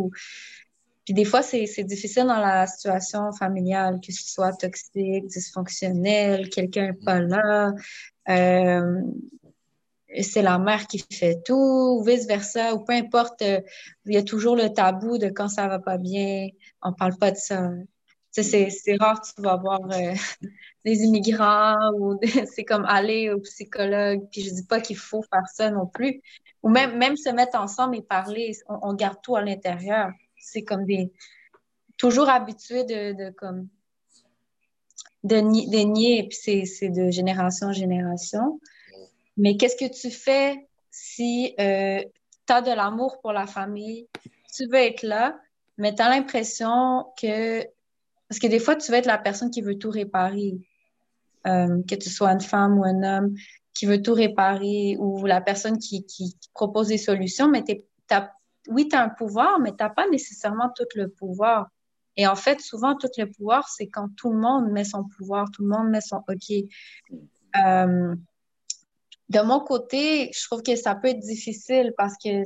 [1.04, 6.88] Puis des fois, c'est difficile dans la situation familiale, que ce soit toxique, dysfonctionnel, quelqu'un
[6.88, 7.72] n'est pas là.
[8.28, 9.00] Euh,
[10.20, 11.54] c'est la mère qui fait tout,
[11.98, 13.60] ou vice-versa, ou peu importe, euh,
[14.06, 16.48] il y a toujours le tabou de quand ça va pas bien,
[16.82, 17.70] on parle pas de ça.
[18.30, 20.14] C'est rare que tu vas voir euh,
[20.84, 22.18] des immigrants ou
[22.54, 24.26] c'est comme aller au psychologue.
[24.30, 26.22] Puis je dis pas qu'il faut faire ça non plus.
[26.62, 30.10] Ou même, même se mettre ensemble et parler, on, garde tout à l'intérieur.
[30.42, 31.12] C'est comme des.
[31.96, 33.68] Toujours habitué de, de comme.
[35.24, 38.60] De, nier, et puis c'est de génération en génération.
[39.36, 42.02] Mais qu'est-ce que tu fais si euh,
[42.46, 44.08] tu as de l'amour pour la famille,
[44.54, 45.38] tu veux être là,
[45.78, 47.64] mais tu as l'impression que.
[48.28, 50.54] Parce que des fois, tu veux être la personne qui veut tout réparer.
[51.46, 53.34] Euh, que tu sois une femme ou un homme
[53.74, 57.64] qui veut tout réparer ou la personne qui, qui, propose des solutions, mais
[58.68, 61.68] oui, tu as un pouvoir, mais tu n'as pas nécessairement tout le pouvoir.
[62.16, 65.50] Et en fait, souvent, tout le pouvoir, c'est quand tout le monde met son pouvoir,
[65.50, 66.56] tout le monde met son OK.
[67.64, 68.14] Euh,
[69.28, 72.42] de mon côté, je trouve que ça peut être difficile parce que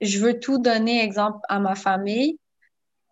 [0.00, 2.38] je veux tout donner, exemple, à ma famille,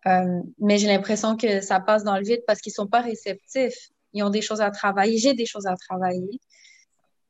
[0.06, 3.00] euh, mais j'ai l'impression que ça passe dans le vide parce qu'ils ne sont pas
[3.00, 6.40] réceptifs ils ont des choses à travailler, j'ai des choses à travailler.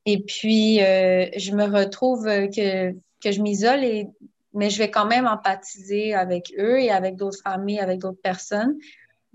[0.06, 4.06] Et puis, euh, je me retrouve que, que je m'isole, et,
[4.54, 8.76] mais je vais quand même empathiser avec eux et avec d'autres familles, avec d'autres personnes.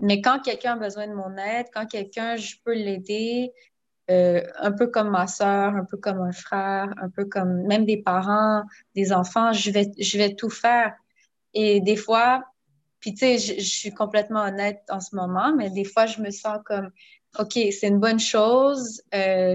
[0.00, 3.52] Mais quand quelqu'un a besoin de mon aide, quand quelqu'un, je peux l'aider,
[4.10, 7.84] euh, un peu comme ma soeur, un peu comme un frère, un peu comme même
[7.84, 8.64] des parents,
[8.96, 10.94] des enfants, je vais, je vais tout faire.
[11.54, 12.42] Et des fois,
[12.98, 16.30] puis tu sais, je, suis complètement honnête en ce moment, mais des fois, je me
[16.30, 16.90] sens comme
[17.38, 19.54] OK, c'est une bonne chose, euh,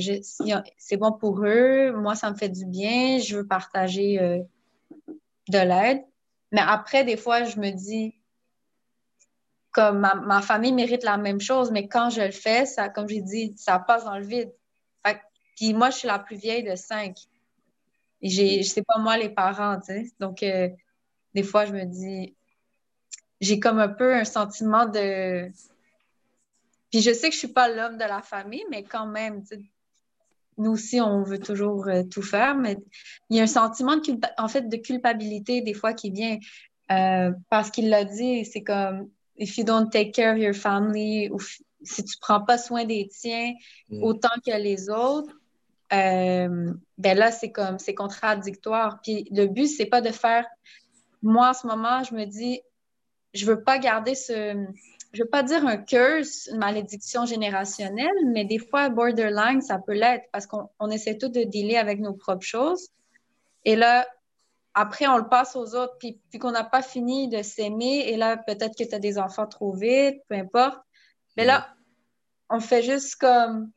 [0.78, 4.40] c'est bon pour eux, moi, ça me fait du bien, je veux partager euh,
[5.50, 6.04] de l'aide.
[6.52, 8.16] Mais après, des fois, je me dis,
[9.72, 13.22] comme ma, famille mérite la même chose, mais quand je le fais, ça, comme j'ai
[13.22, 14.54] dit, ça passe dans le vide.
[15.56, 17.18] puis moi, je suis la plus vieille de cinq.
[18.22, 20.12] Et sais pas moi les parents, tu sais.
[20.20, 20.70] Donc, euh,
[21.34, 22.36] des fois, je me dis,
[23.42, 25.52] j'ai comme un peu un sentiment de
[26.96, 29.44] puis je sais que je suis pas l'homme de la famille, mais quand même,
[30.58, 32.78] nous aussi, on veut toujours euh, tout faire, mais
[33.30, 36.38] il y a un sentiment de, en fait, de culpabilité des fois qui vient
[36.92, 41.30] euh, parce qu'il l'a dit, c'est comme if you don't take care of your family
[41.30, 41.40] ou
[41.84, 43.54] si tu prends pas soin des tiens
[43.90, 44.04] mm.
[44.04, 45.34] autant que les autres,
[45.94, 49.00] euh, ben là, c'est comme, c'est contradictoire.
[49.04, 50.46] Puis le but, c'est pas de faire,
[51.22, 52.62] moi, en ce moment, je me dis,
[53.34, 54.66] je veux pas garder ce,
[55.16, 59.94] je veux pas dire un curse, une malédiction générationnelle, mais des fois, borderline, ça peut
[59.94, 62.90] l'être parce qu'on essaie tout de dealer avec nos propres choses.
[63.64, 64.06] Et là,
[64.74, 68.18] après, on le passe aux autres, puis, puis qu'on n'a pas fini de s'aimer, et
[68.18, 70.80] là, peut-être que tu as des enfants trop vite, peu importe.
[71.38, 71.70] Mais là,
[72.50, 73.72] on fait juste comme.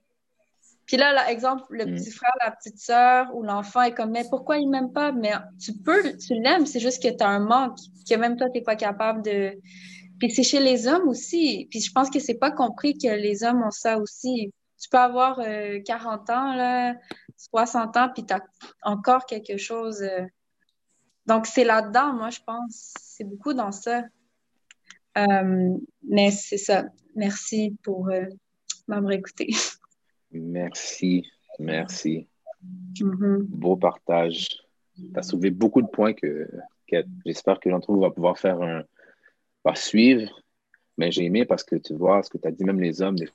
[0.86, 1.94] Puis là, là exemple, le mm.
[1.94, 5.12] petit frère, la petite sœur ou l'enfant est comme, mais pourquoi il m'aime pas?
[5.12, 8.48] Mais tu peux, tu l'aimes, c'est juste que tu as un manque, que même toi,
[8.48, 9.56] tu n'es pas capable de
[10.18, 11.66] puis c'est chez les hommes aussi.
[11.70, 14.52] Puis je pense que c'est pas compris que les hommes ont ça aussi.
[14.80, 16.94] Tu peux avoir 40 euh, ans, là,
[17.36, 18.44] 60 ans, puis tu as
[18.82, 20.02] encore quelque chose.
[20.02, 20.24] Euh.
[21.26, 22.94] Donc c'est là-dedans, moi, je pense.
[23.00, 24.04] C'est beaucoup dans ça.
[25.16, 25.76] Euh,
[26.08, 26.84] mais c'est ça.
[27.16, 28.10] Merci pour
[28.86, 29.48] m'avoir écouté.
[30.30, 31.24] Merci.
[31.58, 32.28] Merci.
[32.94, 33.42] Mm-hmm.
[33.42, 34.46] Beau partage.
[34.94, 36.48] Tu as soulevé beaucoup de points que,
[36.88, 38.84] que j'espère que l'entre vous va pouvoir faire un,
[39.76, 40.42] suivre.
[40.96, 43.16] Mais j'ai aimé parce que tu vois ce que tu as dit, même les hommes,
[43.16, 43.28] des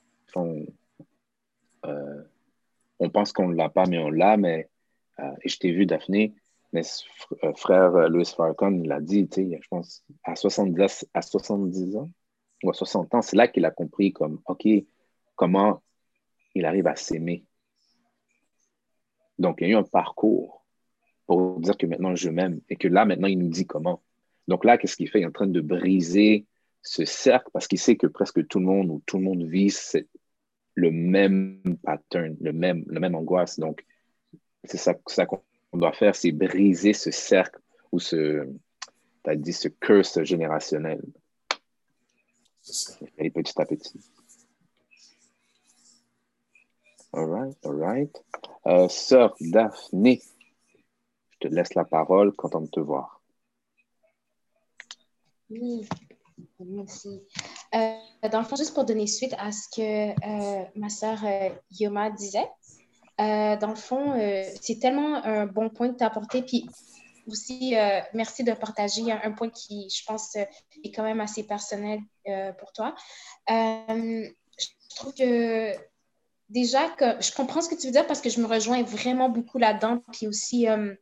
[1.86, 2.22] euh,
[2.98, 4.36] on, pense qu'on ne l'a pas, mais on l'a.
[4.36, 4.68] Mais,
[5.20, 6.34] euh, et je t'ai vu, Daphné,
[6.72, 6.82] mais
[7.44, 11.96] euh, frère Louis Farcon, il l'a dit, tu sais, je pense, à 70, à 70
[11.96, 12.10] ans
[12.62, 14.66] ou à 60 ans, c'est là qu'il a compris comme, OK,
[15.36, 15.82] comment
[16.54, 17.44] il arrive à s'aimer.
[19.38, 20.64] Donc, il y a eu un parcours
[21.26, 24.02] pour dire que maintenant je m'aime et que là, maintenant, il nous dit comment.
[24.48, 25.20] Donc là, qu'est-ce qu'il fait?
[25.20, 26.46] Il est en train de briser
[26.82, 29.74] ce cercle parce qu'il sait que presque tout le monde ou tout le monde vit
[30.74, 33.58] le même pattern, le même, la même angoisse.
[33.58, 33.84] Donc,
[34.64, 37.60] c'est ça, ça qu'on doit faire, c'est briser ce cercle
[37.92, 38.46] ou ce,
[39.36, 41.00] dit, ce curse générationnel.
[43.18, 44.00] Et petit à petit.
[47.12, 48.24] All right, all right.
[48.66, 50.20] Euh, sœur Daphné,
[51.30, 53.20] je te laisse la parole, content de te voir.
[55.60, 55.86] Oui,
[56.58, 57.22] merci.
[57.74, 57.96] Euh,
[58.30, 61.24] dans le fond, juste pour donner suite à ce que euh, ma sœur
[61.70, 62.48] Yoma disait,
[63.18, 64.14] dans le fond,
[64.60, 66.42] c'est tellement un bon point de t'apporter.
[66.42, 66.68] Puis
[67.28, 67.74] aussi,
[68.12, 72.00] merci de partager un, point qui, je pense, est quand même assez personnel
[72.58, 72.94] pour toi.
[73.48, 75.72] je trouve que
[76.54, 79.28] déjà que je comprends ce que tu veux dire parce que je me rejoins vraiment
[79.28, 80.02] beaucoup là-dedans.
[80.12, 80.94] Puis aussi, euh,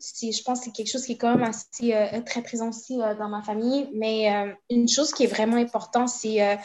[0.00, 3.00] je pense que c'est quelque chose qui est quand même assez euh, très présent aussi
[3.00, 3.88] euh, dans ma famille.
[3.94, 4.26] Mais
[4.68, 6.58] une chose qui est vraiment importante, c'est,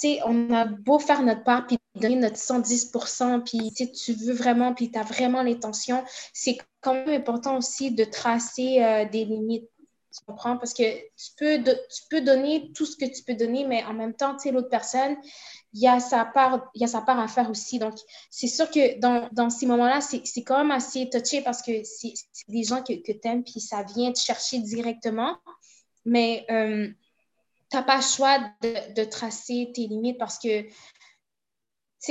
[0.00, 4.32] tu sais, on a beau faire notre part, puis donner notre 110% puis tu veux
[4.32, 9.68] vraiment, puis tu as vraiment l'intention, c'est quand même important aussi de tracer des limites.
[10.12, 10.56] Tu comprends?
[10.56, 13.92] Parce que tu peux, tu peux donner tout ce que tu peux donner, mais en
[13.92, 15.16] même temps, tu sais, l'autre personne,
[15.72, 17.78] il y a sa part, y a sa part à faire aussi.
[17.78, 17.94] Donc,
[18.30, 22.14] c'est sûr que dans, dans ces moments-là, c'est quand même assez touché parce que c'est
[22.48, 25.36] des gens que, que tu aimes, puis ça vient te chercher directement.
[26.04, 26.88] Mais euh,
[27.70, 30.64] tu n'as pas le choix de, de, tracer tes limites parce que,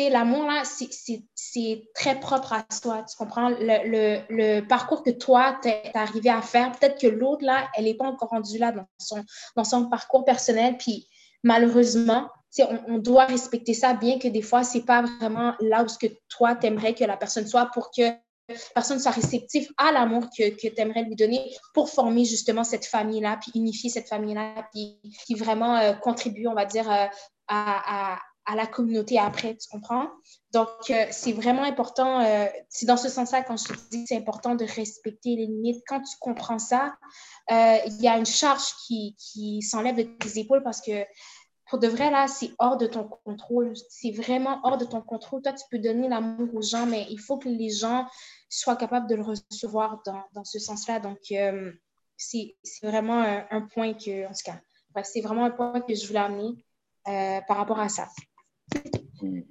[0.09, 3.03] l'amour, là, c'est très propre à toi.
[3.03, 3.49] Tu comprends?
[3.49, 7.67] Le, le, le parcours que toi, tu es, arrivé à faire, peut-être que l'autre, là,
[7.75, 9.25] elle n'est pas encore rendue là dans son,
[9.57, 10.77] dans son parcours personnel.
[10.77, 11.09] Puis,
[11.43, 12.29] malheureusement,
[12.87, 16.07] on, doit respecter ça, bien que des fois, c'est pas vraiment là où ce que
[16.29, 18.01] toi, tu aimerais que la personne soit pour que
[18.49, 22.63] la personne soit réceptive à l'amour que, que tu aimerais lui donner pour former justement
[22.63, 27.05] cette famille-là, puis unifier cette famille-là, puis, qui vraiment euh, contribue, on va dire, euh,
[27.47, 30.07] à, à, à, la communauté après, tu comprends?
[30.51, 32.25] Donc, euh, c'est vraiment important,
[32.69, 36.01] c'est dans ce sens-là, quand je te dis c'est important de respecter les limites, quand
[36.01, 36.95] tu comprends ça,
[37.51, 41.05] il y a une charge qui, qui s'enlève de tes épaules parce que
[41.69, 43.73] pour de vrai, là, c'est hors de ton contrôle.
[43.89, 45.43] C'est vraiment hors de ton contrôle.
[45.43, 48.07] Toi, tu peux donner l'amour aux gens, mais il faut que les gens
[48.49, 50.99] soient capables de le recevoir dans, dans ce sens-là.
[50.99, 51.71] Donc, euh,
[52.17, 56.19] c'est vraiment un, point que, en tout cas, c'est vraiment un point que je voulais
[56.19, 56.65] amener
[57.07, 58.07] euh, par rapport à ça.
[59.21, 59.41] Hmm.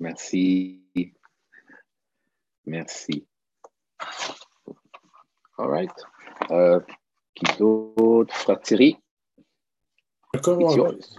[0.00, 0.82] Merci.
[2.64, 3.26] Merci.
[5.58, 5.90] All right.
[6.50, 6.80] Euh,
[7.34, 8.58] qui d'autre?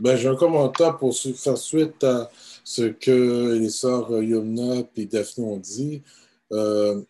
[0.02, 2.30] Ben, j'ai un commentaire pour faire suite à
[2.64, 6.04] ce que les sœurs Yomna et Daphne ont dit.
[6.52, 7.02] Il euh,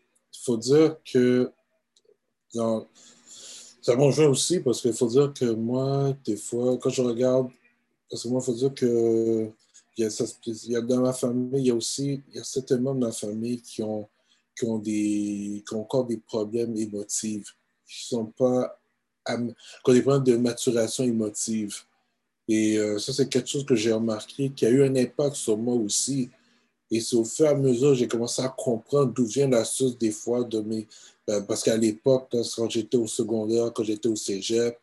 [0.44, 1.52] faut dire que
[2.54, 7.50] ça m'en joint aussi parce qu'il faut dire que moi, des fois, quand je regarde,
[8.10, 9.52] parce que moi, il faut dire que
[9.98, 10.10] il
[10.70, 13.06] y, a, dans ma famille, il y a aussi il y a certains membres de
[13.08, 14.08] ma famille qui ont,
[14.58, 17.54] qui ont, des, qui ont encore des problèmes émotifs,
[17.86, 18.80] qui sont pas
[19.28, 21.84] qui ont des problèmes de maturation émotive.
[22.50, 25.56] Et euh, ça, c'est quelque chose que j'ai remarqué qui a eu un impact sur
[25.56, 26.30] moi aussi.
[26.90, 29.98] Et c'est au fur et à mesure j'ai commencé à comprendre d'où vient la source
[30.00, 30.88] des fois de mes.
[31.28, 34.80] Ben, parce qu'à l'époque, quand j'étais au secondaire, quand j'étais au cégep,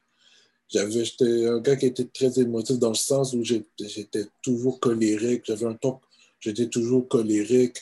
[0.69, 5.43] j'avais, j'étais un gars qui était très émotif dans le sens où j'étais toujours colérique.
[5.45, 6.01] J'avais un temps,
[6.39, 7.79] j'étais toujours colérique.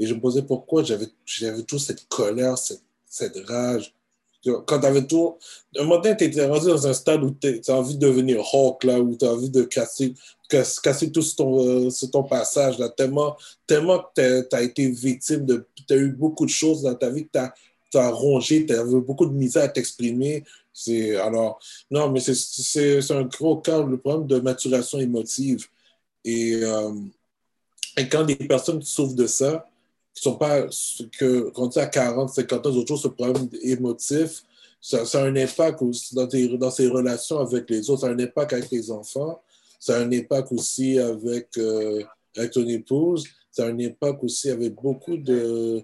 [0.00, 3.94] Et je me posais pourquoi j'avais, j'avais toujours cette colère, cette, cette rage.
[4.66, 5.36] Quand tu avais tout.
[5.78, 8.84] Un matin, tu étais rendu dans un stade où tu as envie de devenir Hulk,
[8.84, 10.14] là, où tu as envie de casser,
[10.48, 15.44] casser tout sur ton, euh, ton passage, là, tellement, tellement que tu as, été victime
[15.44, 15.66] de.
[15.86, 17.38] Tu as eu beaucoup de choses dans ta vie que
[17.90, 20.44] tu as, rongé, tu avais beaucoup de misère à t'exprimer.
[21.20, 21.58] Alors,
[21.90, 25.66] non, mais c'est un gros cas, le problème de maturation émotive.
[26.26, 26.92] Euh,
[27.96, 29.66] et quand des personnes souffrent de ça,
[30.18, 30.66] qui sont pas,
[31.18, 34.44] que, quand tu à 40, 50 ans, autres ce problème émotif,
[34.80, 38.06] ça, ça, a un impact aussi dans, tes, dans ses relations avec les autres, ça
[38.08, 39.42] a un impact avec les enfants,
[39.80, 42.02] ça a un impact aussi avec, euh,
[42.36, 45.82] avec ton épouse, ça a un impact aussi avec beaucoup de.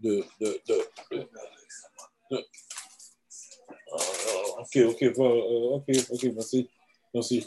[0.00, 0.74] de, de, de,
[4.58, 6.68] ok, ok, ok, ok, merci.
[7.14, 7.46] Merci.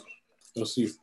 [0.56, 0.98] Merci.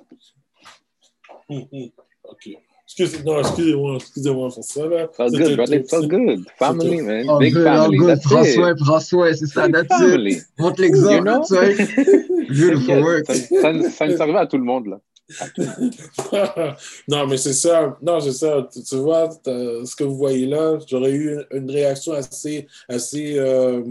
[1.49, 1.91] Hum, hum,
[2.23, 2.66] ok.
[2.87, 4.87] Excusez, non, excusez-moi, excusez-moi pour ça.
[4.87, 5.09] Là.
[5.19, 6.07] All good, brother.
[6.07, 6.45] Good.
[6.57, 7.25] Family, man.
[7.29, 7.97] Oh, Big good, family.
[7.97, 8.07] Good.
[8.07, 8.53] That's prends it.
[8.55, 10.35] soin, prends soin, c'est ça, that's family.
[10.35, 10.43] it.
[10.57, 11.41] Montre l'exemple, you know?
[11.43, 12.25] tu sais.
[12.47, 13.25] Beautiful work.
[13.25, 15.01] Ça, ça, ça à tout le monde, là.
[17.07, 17.97] non, mais c'est ça.
[18.01, 18.67] Non, c'est ça.
[18.71, 23.83] Tu, vois, ce que vous voyez là, j'aurais eu une, une, réaction assez, assez euh,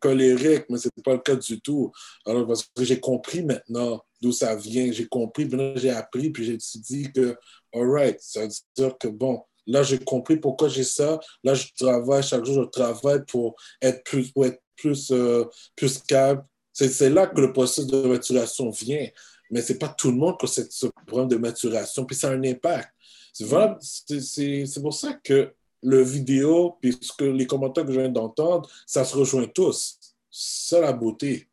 [0.00, 1.90] colérique, mais ce n'est pas le cas du tout.
[2.26, 4.92] Alors, parce que j'ai compris maintenant d'où ça vient.
[4.92, 7.36] J'ai compris, maintenant j'ai appris, puis j'ai dit que
[7.74, 11.18] all right, ça veut dire que bon, là, j'ai compris pourquoi j'ai ça.
[11.44, 15.44] Là, je travaille, chaque jour, je travaille pour être plus, pour être plus, euh,
[15.76, 16.44] plus calme.
[16.72, 19.06] C'est là que le processus de maturation vient.
[19.52, 22.06] Mais ce n'est pas tout le monde qui a ce problème de maturation.
[22.06, 22.92] Puis ça a un impact.
[23.32, 29.14] C'est pour ça que le vidéo, puisque les commentaires que je viens d'entendre, ça se
[29.14, 29.98] rejoint tous.
[30.30, 31.48] C'est la beauté.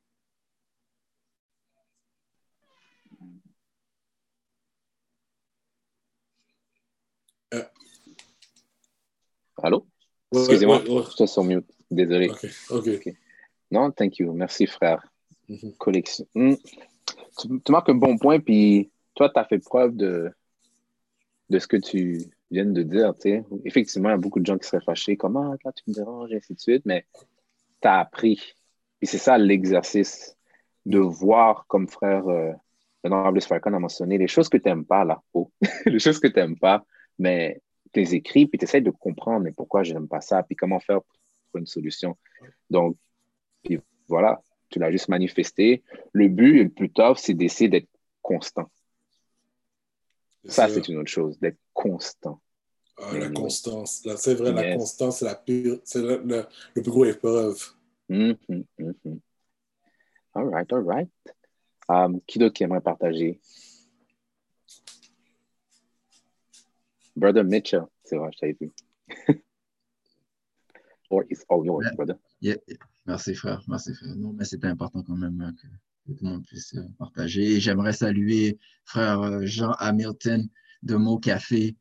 [7.53, 7.63] Euh.
[9.61, 9.85] Allô?
[10.33, 11.65] Excusez-moi, je suis sur mute.
[11.91, 12.31] Désolé.
[12.69, 13.15] OK.
[13.71, 14.31] Non, thank you.
[14.31, 15.05] Merci, frère.
[15.49, 15.77] Mm-hmm.
[15.77, 16.27] Collection.
[16.33, 16.55] Hmm.
[17.38, 20.32] Tu, marques un bon point, puis toi, tu as fait preuve de,
[21.49, 23.14] de ce que tu viens de dire.
[23.66, 25.18] Effectivement, il y a beaucoup de gens qui seraient fâchés.
[25.18, 27.05] Comment, là, tu me déranges, et ainsi de suite, mais
[27.82, 28.55] tu as appris.
[29.01, 30.38] Et c'est ça l'exercice
[30.86, 32.51] de voir, comme frère euh,
[33.03, 35.51] l'honorable Falcon a mentionné, les choses que tu n'aimes pas là haut
[35.86, 36.84] les choses que tu n'aimes pas,
[37.18, 37.62] mais
[37.93, 40.55] tu les écris, puis tu essaies de comprendre mais pourquoi je n'aime pas ça, puis
[40.55, 42.18] comment faire pour une solution.
[42.70, 42.97] Donc,
[43.64, 45.84] puis voilà, tu l'as juste manifesté.
[46.13, 47.89] Le but le plus tough, c'est d'essayer d'être
[48.22, 48.70] constant.
[50.45, 52.41] Ça, c'est une autre chose, d'être constant.
[52.97, 54.07] Ah, la constance.
[54.17, 57.57] C'est vrai, la constance, c'est la pure, c'est le, le, plus gros épreuve.
[58.09, 59.20] Mm -hmm,
[60.34, 61.09] All right, all right.
[61.89, 63.39] Um, qui d'autre qui aimerait partager?
[67.15, 68.72] Brother Mitchell, c'est vrai, je t'avais vu.
[71.09, 72.17] Or it's all yours, brother.
[73.05, 73.61] Merci, frère.
[73.67, 74.15] Merci, frère.
[74.15, 75.67] Non, mais c'était important quand même hein, que,
[76.13, 77.55] tout le monde puisse euh, partager.
[77.55, 80.47] Et j'aimerais saluer frère euh, Jean Hamilton
[80.81, 81.75] de Mo Café,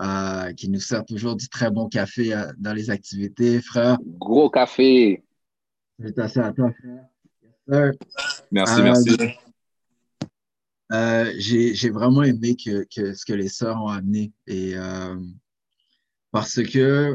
[0.00, 3.98] euh, qui nous sert toujours du très bon café dans les activités, frère.
[4.18, 5.24] Gros café.
[6.02, 6.72] C'est assez à toi,
[7.66, 7.92] frère.
[8.50, 9.16] Merci, merci.
[11.38, 14.32] J'ai vraiment aimé que, que, ce que les sœurs ont amené.
[14.46, 14.74] Et,
[16.32, 17.14] parce que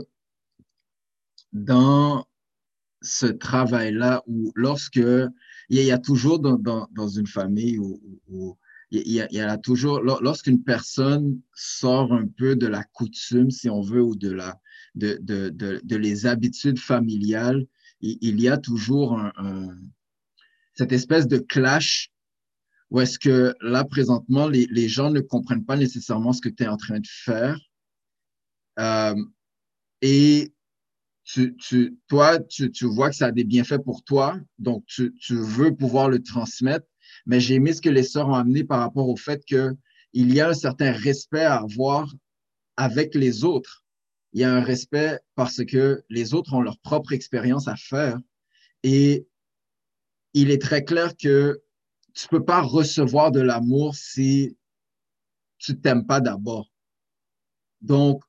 [1.51, 2.25] dans
[3.05, 5.01] ce travail-là où lorsque
[5.69, 8.57] il y, a, toujours dans, dans, dans, une famille où,
[8.91, 14.01] il, y a, toujours lorsqu'une personne sort un peu de la coutume, si on veut,
[14.01, 14.59] ou de la
[14.95, 17.65] de, de, de, de les habitudes familiales,
[17.99, 19.77] il, il y a toujours un,
[20.73, 22.11] cette espèce de clash
[22.91, 26.63] où est-ce que là présentement les, les gens ne comprennent pas nécessairement ce que tu
[26.63, 27.59] es en train de faire.
[28.79, 29.15] Euh,
[30.01, 30.53] et
[31.26, 35.13] tu, tu, toi, tu, tu, vois que ça a des bienfaits pour toi, donc tu,
[35.15, 36.86] tu veux pouvoir le transmettre.
[37.26, 39.76] Mais j'ai aimé ce que les sœurs ont amené par rapport au fait qu'il
[40.13, 42.13] y a un certain respect à avoir
[42.78, 43.84] avec les autres.
[44.34, 48.19] Il y a un respect parce que les autres ont leur propre expérience à faire.
[48.84, 49.28] Et
[50.34, 51.59] il est très clair que
[52.13, 54.57] tu peux pas recevoir de l'amour si
[55.57, 56.69] tu t'aimes pas d'abord.
[57.82, 58.23] Donc,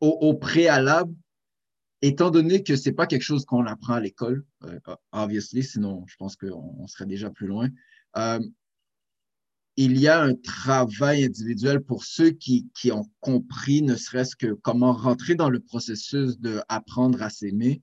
[0.00, 1.14] au, au préalable,
[2.02, 4.78] étant donné que c'est pas quelque chose qu'on apprend à l'école, euh,
[5.12, 7.68] obviously, sinon je pense qu'on serait déjà plus loin,
[8.16, 8.40] euh,
[9.76, 14.52] il y a un travail individuel pour ceux qui, qui ont compris ne serait-ce que
[14.52, 17.80] comment rentrer dans le processus d'apprendre à s'aimer.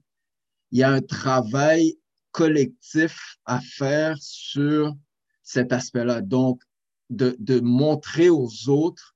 [0.72, 1.98] Il y a un travail
[2.32, 4.94] collectif à faire sur
[5.42, 6.20] cet aspect-là.
[6.20, 6.62] Donc,
[7.10, 9.15] de, de montrer aux autres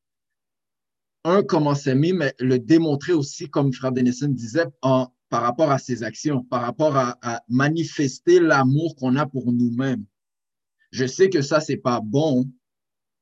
[1.23, 6.03] un, comment s'aimer, mais le démontrer aussi, comme Frère Denison disait, par rapport à ses
[6.03, 10.05] actions, par rapport à, manifester l'amour qu'on a pour nous-mêmes.
[10.91, 12.49] Je sais que ça, c'est pas bon.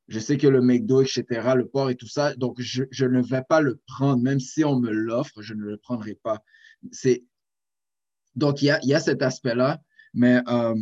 [0.07, 1.25] Je sais que le McDo, etc.,
[1.55, 4.63] le porc et tout ça, donc je, je ne vais pas le prendre, même si
[4.63, 6.41] on me l'offre, je ne le prendrai pas.
[6.91, 7.25] C'est
[8.37, 9.81] donc il y a, y a cet aspect-là,
[10.13, 10.75] mais euh,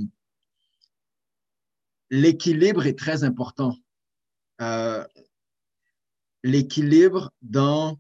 [2.10, 3.76] l'équilibre est très important.
[4.62, 5.06] Euh,
[6.46, 8.00] l'équilibre dans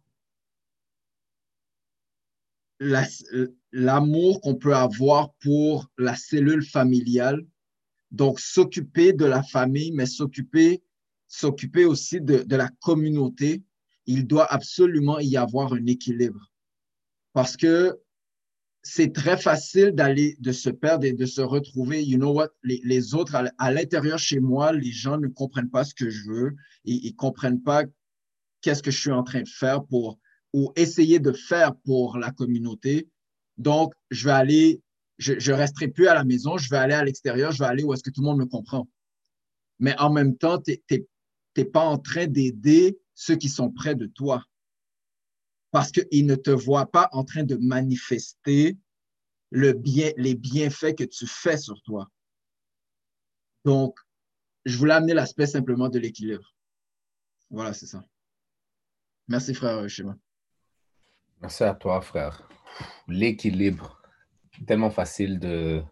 [3.72, 7.44] l'amour qu'on peut avoir pour la cellule familiale.
[8.12, 10.84] Donc, s'occuper de la famille, mais s'occuper
[11.28, 13.64] s'occuper aussi de, de, la communauté.
[14.06, 16.52] Il doit absolument y avoir un équilibre.
[17.34, 18.00] Parce que
[18.84, 22.04] c'est très facile d'aller, de se perdre et de se retrouver.
[22.04, 22.50] You know what?
[22.62, 26.30] Les, les autres, à, l'intérieur chez moi, les gens ne comprennent pas ce que je
[26.30, 26.56] veux.
[26.84, 27.86] Ils, ils comprennent pas
[28.66, 30.18] qu'est-ce que je suis en train de faire pour
[30.52, 33.08] ou essayer de faire pour la communauté.
[33.58, 34.82] Donc, je vais aller,
[35.20, 37.84] je ne resterai plus à la maison, je vais aller à l'extérieur, je vais aller
[37.84, 38.90] où est-ce que tout le monde me comprend.
[39.78, 44.08] Mais en même temps, tu n'es pas en train d'aider ceux qui sont près de
[44.08, 44.44] toi
[45.70, 48.78] parce qu'ils ne te voient pas en train de manifester
[49.52, 52.10] le bien, les bienfaits que tu fais sur toi.
[53.64, 54.00] Donc,
[54.64, 56.56] je voulais amener l'aspect simplement de l'équilibre.
[57.52, 58.04] Voilà, c'est ça.
[59.28, 60.16] Merci, frère Shema.
[61.42, 62.48] Merci à toi, frère.
[63.08, 64.02] L'équilibre.
[64.68, 65.84] Tellement facile de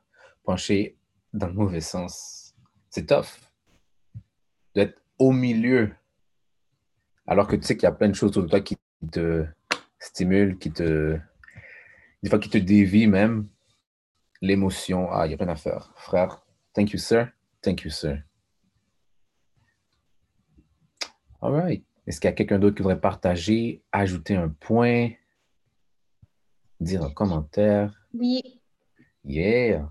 [0.44, 0.98] pencher
[1.34, 2.56] dans le mauvais sens.
[2.90, 3.40] C'est tough.
[4.76, 5.94] D'être au milieu
[7.26, 8.78] Alors que tu sais qu'il y a plein de choses autour de toi qui
[9.12, 9.46] te
[10.00, 11.18] stimulent, qui te.
[12.22, 13.48] Des fois, qui te dévient même.
[14.42, 15.12] L'émotion.
[15.12, 15.92] Ah, il y a plein à faire.
[15.96, 17.30] Frère, thank you, sir.
[17.62, 18.24] Thank you, sir.
[21.42, 21.84] All right.
[22.06, 25.10] Est-ce qu'il y a quelqu'un d'autre qui voudrait partager, ajouter un point,
[26.80, 27.94] dire un commentaire?
[28.14, 28.62] Oui.
[29.24, 29.90] Yeah.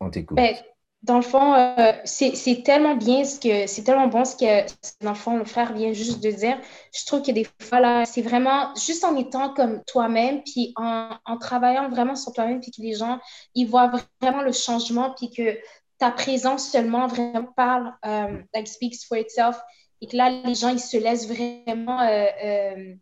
[0.00, 0.36] On t'écoute.
[0.36, 0.54] Ben,
[1.02, 4.66] dans le fond, euh, c'est tellement bien ce que c'est tellement bon ce que
[5.04, 6.60] dans le fond le frère vient juste de dire.
[6.96, 11.10] Je trouve que des fois là, c'est vraiment juste en étant comme toi-même, puis en,
[11.24, 13.18] en, travaillant vraiment sur toi-même, puis que les gens
[13.56, 15.58] ils voient vraiment le changement, puis que
[15.98, 19.60] ta présence seulement vraiment parle, euh, like speaks for itself,
[20.02, 22.94] et que là les gens ils se laissent vraiment euh, euh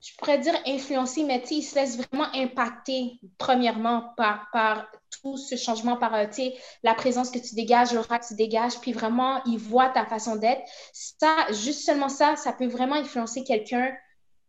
[0.00, 4.86] je pourrais dire influencer, mais ils se laissent vraiment impacter, premièrement, par, par
[5.22, 6.26] tout ce changement, par euh,
[6.82, 10.36] la présence que tu dégages, l'aura que tu dégages, puis vraiment, ils voient ta façon
[10.36, 10.62] d'être.
[10.92, 13.92] Ça, juste seulement ça, ça peut vraiment influencer quelqu'un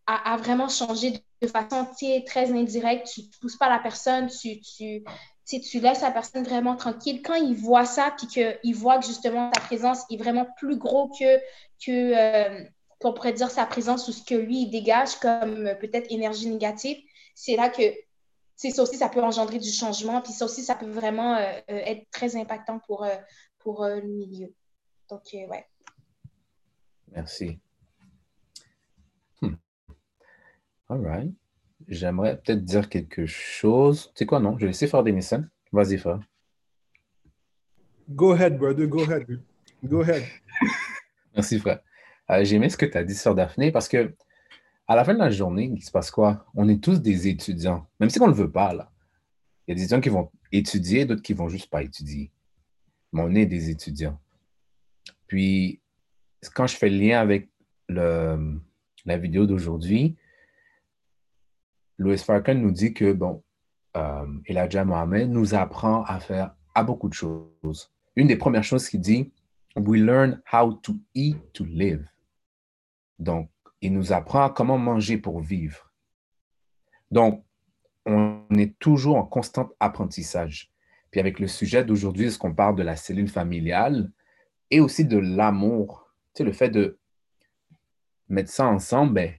[0.05, 1.87] à, vraiment changer de, façon
[2.25, 3.07] très indirecte.
[3.13, 5.03] Tu ne pousses pas la personne, tu, tu,
[5.49, 7.21] tu laisses la personne vraiment tranquille.
[7.23, 11.09] Quand il voit ça, puis qu'il voit que justement ta présence est vraiment plus gros
[11.09, 11.39] que,
[11.83, 12.63] que, euh,
[12.99, 16.49] qu'on pourrait dire sa présence ou ce que lui, il dégage comme euh, peut-être énergie
[16.49, 16.97] négative,
[17.33, 17.81] c'est là que
[18.55, 21.81] ça aussi, ça peut engendrer du changement, puis ça aussi, ça peut vraiment euh, euh,
[21.85, 23.07] être très impactant pour,
[23.57, 24.53] pour le milieu.
[25.09, 25.65] Donc, ouais.
[27.07, 27.59] Merci.
[29.41, 29.55] Hmm.
[30.89, 31.31] All right.
[31.89, 34.11] J'aimerais peut-être dire quelque chose.
[34.13, 34.55] Tu sais quoi, non?
[34.57, 35.43] Je vais laisser faire des messages.
[35.71, 36.19] Vas-y, frère.
[38.07, 38.87] Go ahead, brother.
[38.87, 39.25] Go ahead.
[39.83, 40.23] Go ahead.
[41.35, 41.79] Merci, frère.
[42.29, 44.13] Euh, j'ai aimé ce que tu as dit sur Daphné parce que
[44.87, 46.45] à la fin de la journée, il se passe quoi?
[46.55, 48.73] On est tous des étudiants, même si on ne le veut pas.
[48.73, 48.91] Là.
[49.67, 52.31] Il y a des étudiants qui vont étudier, d'autres qui vont juste pas étudier.
[53.13, 54.19] Mais on est des étudiants.
[55.27, 55.81] Puis,
[56.55, 57.49] quand je fais le lien avec
[57.87, 58.59] le,
[59.05, 60.15] la vidéo d'aujourd'hui,
[61.99, 63.43] Louis Farrakhan nous dit que, bon,
[63.97, 67.91] euh, Elijah Mohamed nous apprend à faire à beaucoup de choses.
[68.15, 69.33] Une des premières choses qu'il dit,
[69.75, 72.07] We learn how to eat to live.
[73.19, 73.49] Donc,
[73.81, 75.91] il nous apprend comment manger pour vivre.
[77.11, 77.43] Donc,
[78.05, 80.71] on est toujours en constant apprentissage.
[81.11, 84.11] Puis avec le sujet d'aujourd'hui, est-ce qu'on parle de la cellule familiale
[84.71, 86.13] et aussi de l'amour?
[86.33, 86.97] Tu sais, le fait de
[88.29, 89.33] mettre ça ensemble, ben,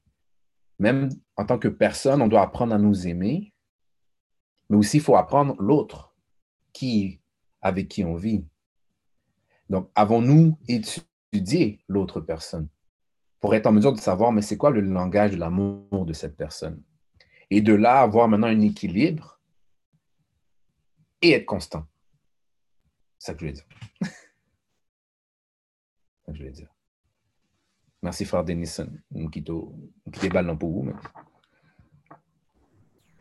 [0.80, 3.54] même en tant que personne, on doit apprendre à nous aimer,
[4.68, 6.16] mais aussi il faut apprendre l'autre,
[6.72, 7.20] qui,
[7.62, 8.44] avec qui on vit.
[9.68, 12.68] Donc, avons-nous étudié l'autre personne?
[13.40, 16.36] pour être en mesure de savoir, mais c'est quoi le langage de l'amour de cette
[16.36, 16.82] personne?
[17.48, 19.40] Et de là, avoir maintenant un équilibre
[21.22, 21.86] et être constant.
[23.18, 23.66] C'est ça que je voulais dire.
[24.02, 24.08] c'est
[26.26, 26.68] ça que je voulais dire.
[28.02, 28.88] Merci, frère Denison.
[29.10, 30.92] Des balles pour vous.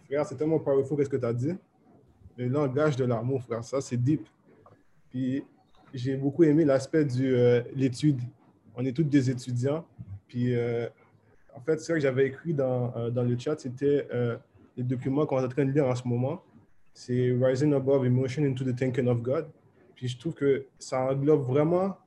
[0.05, 1.53] Frère, c'est tellement powerful ce que tu as dit?
[2.37, 4.25] Le langage de l'amour, frère, ça, c'est deep.
[5.09, 5.43] Puis,
[5.93, 8.21] j'ai beaucoup aimé l'aspect de euh, l'étude.
[8.75, 9.85] On est tous des étudiants.
[10.29, 10.87] Puis, euh,
[11.53, 14.07] en fait, ce que j'avais écrit dans, euh, dans, le chat, c'était
[14.77, 16.41] les documents qu'on est en train de lire en ce moment.
[16.93, 19.49] C'est Rising Above Emotion into the Thinking of God.
[19.95, 21.97] Puis, je trouve que ça englobe vraiment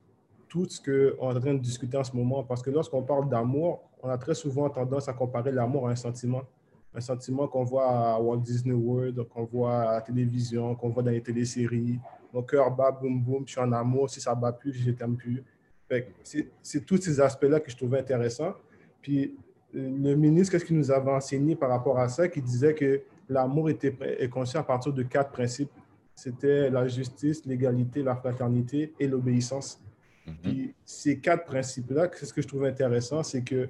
[0.53, 2.43] tout ce qu'on est en train de discuter en ce moment.
[2.43, 5.95] Parce que lorsqu'on parle d'amour, on a très souvent tendance à comparer l'amour à un
[5.95, 6.43] sentiment.
[6.93, 11.01] Un sentiment qu'on voit à Walt Disney World, qu'on voit à la télévision, qu'on voit
[11.01, 11.97] dans les téléséries.
[12.31, 14.11] Mon cœur bat, boum, boum, je suis en amour.
[14.11, 15.43] Si ça bat plus, je t'aime plus.
[16.21, 18.53] C'est tous ces aspects-là que je trouvais intéressants.
[19.01, 19.35] Puis
[19.73, 23.71] le ministre, qu'est-ce qu'il nous avait enseigné par rapport à ça, qui disait que l'amour
[23.71, 25.71] est conçu à partir de quatre principes.
[26.13, 29.79] C'était la justice, l'égalité, la fraternité et l'obéissance.
[30.25, 30.73] Mhm.
[30.85, 33.67] Ces quatre principes-là, c'est ce que je trouvais intéressant, c'est que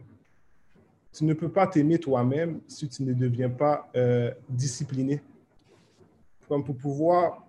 [1.12, 5.22] tu ne peux pas t'aimer toi-même si tu ne deviens pas euh, discipliné.
[6.47, 7.45] Comme pour pouvoir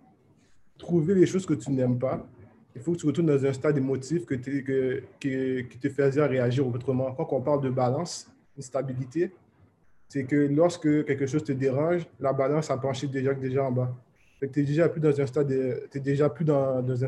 [0.78, 2.26] trouver les choses que tu n'aimes pas,
[2.74, 7.12] il faut que tu retournes dans un stade émotif que, qui te faisait réagir autrement.
[7.12, 9.32] Quand on parle de balance, de stabilité,
[10.08, 13.94] c'est que lorsque quelque chose te dérange, la balance a penché déjà, déjà en bas.
[14.40, 15.26] Tu es déjà plus dans un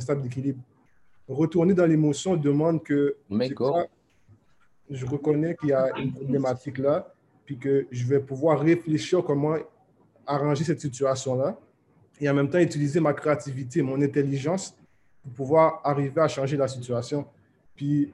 [0.01, 0.61] stade d'équilibre.
[1.29, 3.17] Retourner dans l'émotion demande que
[4.89, 7.13] je reconnais qu'il y a une problématique là,
[7.45, 9.57] puis que je vais pouvoir réfléchir comment
[10.27, 11.59] arranger cette situation-là,
[12.21, 14.75] et en même temps utiliser ma créativité, mon intelligence
[15.23, 17.27] pour pouvoir arriver à changer la situation.
[17.75, 18.13] Puis,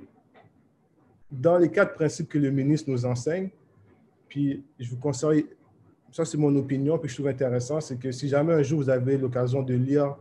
[1.31, 3.49] dans les quatre principes que le ministre nous enseigne,
[4.29, 5.47] puis je vous conseille,
[6.11, 8.91] ça c'est mon opinion, puis je trouve intéressant, c'est que si jamais un jour vous
[8.91, 10.17] avez l'occasion de lire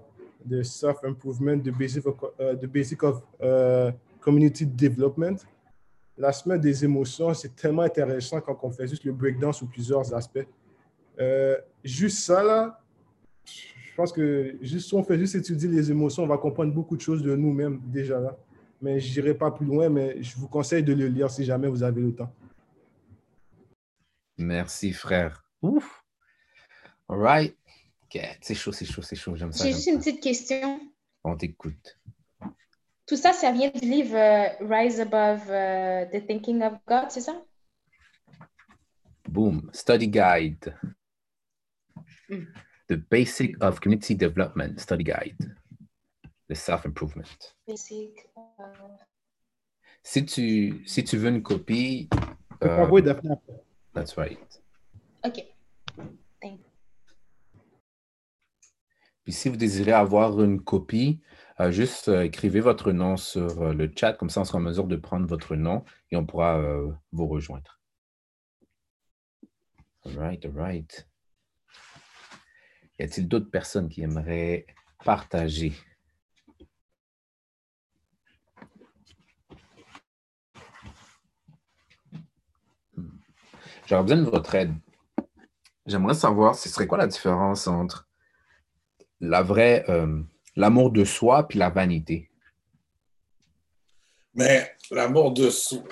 [0.49, 5.37] The Self-Improvement, The Basic of, uh, the basic of uh, Community Development,
[6.17, 10.13] la semaine des émotions, c'est tellement intéressant quand on fait juste le breakdown sous plusieurs
[10.13, 10.47] aspects.
[11.19, 12.79] Euh, juste ça, là,
[13.45, 16.95] je pense que juste si on fait juste étudier les émotions, on va comprendre beaucoup
[16.95, 18.37] de choses de nous-mêmes déjà là.
[18.81, 21.67] Mais je n'irai pas plus loin, mais je vous conseille de le lire si jamais
[21.67, 22.33] vous avez le temps.
[24.37, 25.43] Merci, frère.
[25.61, 26.03] Ouf.
[27.07, 27.55] All right.
[28.41, 29.35] C'est chaud, c'est chaud, c'est chaud.
[29.35, 29.65] J'aime ça.
[29.65, 30.79] J'ai juste une petite question.
[31.23, 31.99] On t'écoute.
[33.05, 37.21] Tout ça, ça vient du livre euh, Rise Above uh, the Thinking of God, c'est
[37.21, 37.41] ça?
[39.27, 39.69] Boom.
[39.73, 40.75] Study Guide.
[42.29, 42.45] Mm.
[42.87, 45.55] The Basic of Community Development Study Guide.
[46.49, 47.55] The Self-Improvement.
[47.67, 48.27] Basic.
[48.37, 48.97] Uh...
[50.03, 52.09] Si, tu, si tu veux une copie.
[52.63, 53.01] Euh, oui,
[53.93, 54.39] That's right.
[55.23, 55.45] OK.
[56.41, 56.65] Thank you.
[59.23, 61.21] Puis si vous désirez avoir une copie,
[61.59, 64.61] euh, juste euh, écrivez votre nom sur euh, le chat, comme ça on sera en
[64.61, 66.59] mesure de prendre votre nom et on pourra
[67.11, 67.79] vous rejoindre.
[70.03, 71.07] All right, all right.
[72.97, 74.65] Y a-t-il d'autres personnes qui aimeraient
[75.05, 75.73] partager?
[83.85, 84.73] J'aurais besoin de votre aide.
[85.85, 88.07] J'aimerais savoir, ce serait quoi la différence entre
[89.21, 90.21] la vraie, euh,
[90.55, 92.29] l'amour de soi puis la vanité?
[94.33, 95.49] Mais l'amour de,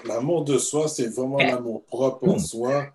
[0.08, 2.88] l'amour de soi, c'est vraiment l'amour propre en soi.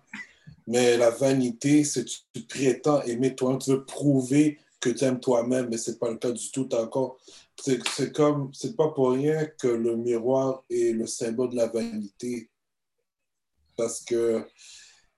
[0.67, 5.19] Mais la vanité, c'est tu, tu prétends aimer toi tu veux prouver que tu aimes
[5.19, 7.17] toi-même, mais ce n'est pas le cas du tout encore.
[7.57, 12.49] C'est comme, c'est pas pour rien que le miroir est le symbole de la vanité.
[13.77, 14.45] Parce que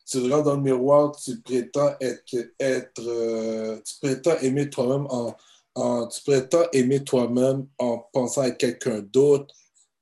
[0.09, 6.07] tu regardes dans le miroir, tu prétends être, être euh, tu prétends aimer toi-même en,
[6.07, 9.53] tu prétends aimer toi-même en pensant à quelqu'un d'autre,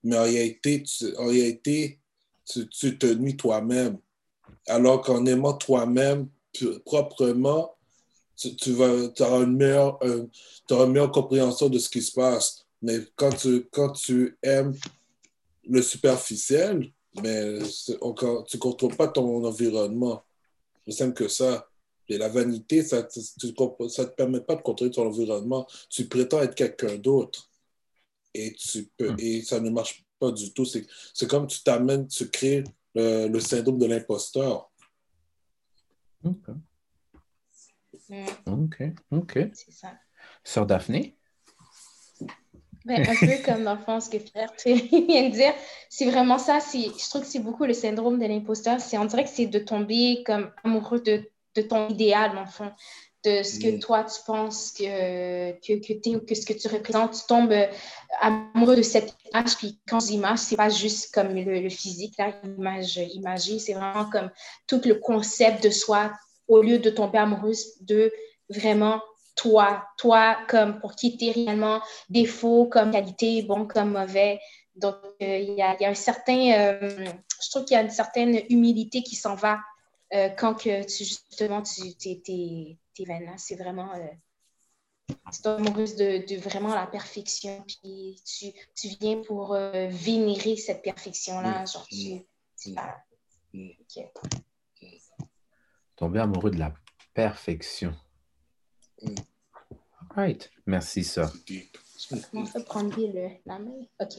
[0.03, 1.99] mais en réalité, tu, en réalité,
[2.45, 3.97] tu, te nuis toi-même.
[4.67, 6.29] Alors qu'en aimant toi-même
[6.85, 7.75] proprement,
[8.37, 10.27] tu, vas, auras une meilleure, euh,
[10.69, 12.65] une meilleure compréhension de ce qui se passe.
[12.81, 14.75] Mais quand tu, quand tu aimes
[15.67, 16.91] le superficiel,
[17.21, 20.23] mais tu ne contrôles pas ton environnement.
[20.85, 21.67] C'est simple que ça.
[22.07, 25.65] Et la vanité, ça ne te permet pas de contrôler ton environnement.
[25.89, 27.49] Tu prétends être quelqu'un d'autre.
[28.33, 29.19] Et, tu peux, hmm.
[29.19, 30.65] et ça ne marche pas du tout.
[30.65, 32.63] C'est comme tu t'amènes, tu crées
[32.93, 34.69] le, syndrome de l'imposteur.
[36.23, 36.49] OK.
[38.45, 38.83] OK.
[39.11, 39.39] OK.
[39.53, 39.93] C'est ça.
[40.43, 41.17] Sœur Daphné?
[42.85, 45.53] Ben, un peu comme dans le fond, ce que Pierre vient de dire,
[45.89, 46.59] c'est vraiment ça.
[46.59, 48.79] Je trouve que c'est beaucoup le syndrome de l'imposteur.
[48.79, 51.23] C'est, on dirait que c'est de tomber comme amoureux de,
[51.55, 52.71] de, ton idéal, le fond,
[53.23, 53.79] de ce que mm.
[53.79, 57.13] toi tu penses que, que, que tu es ou que ce que tu représentes.
[57.13, 57.65] Tu tombes euh,
[58.21, 59.57] amoureux de cette image.
[59.57, 62.13] Puis quand l'image, c'est pas juste comme le, physique,
[62.43, 64.29] l'image imagée, c'est vraiment comme
[64.67, 66.11] tout le concept de soi
[66.47, 68.11] au lieu de tomber amoureuse de
[68.49, 69.01] vraiment
[69.35, 74.39] toi, toi comme pour qui tu es réellement, défaut comme qualité, bon comme mauvais.
[74.75, 77.11] Donc, euh, il y, a, y, a, un certain, euh,
[77.41, 79.59] je trouve qu'il y a une certaine humilité qui s'en va
[80.13, 82.77] euh, quand que tu, justement tu es,
[83.37, 90.57] C'est vraiment, es amoureuse de, de, vraiment la perfection, puis tu, tu viens pour vénérer
[90.57, 91.65] cette perfection-là.
[91.65, 92.25] Genre, tu,
[92.61, 92.75] tu
[95.95, 96.73] Tomber amoureux de la
[97.13, 97.95] perfection.
[100.15, 100.49] Right.
[100.65, 101.31] Merci, ça.
[102.33, 103.81] On peut prendre le, la main.
[103.99, 104.13] OK.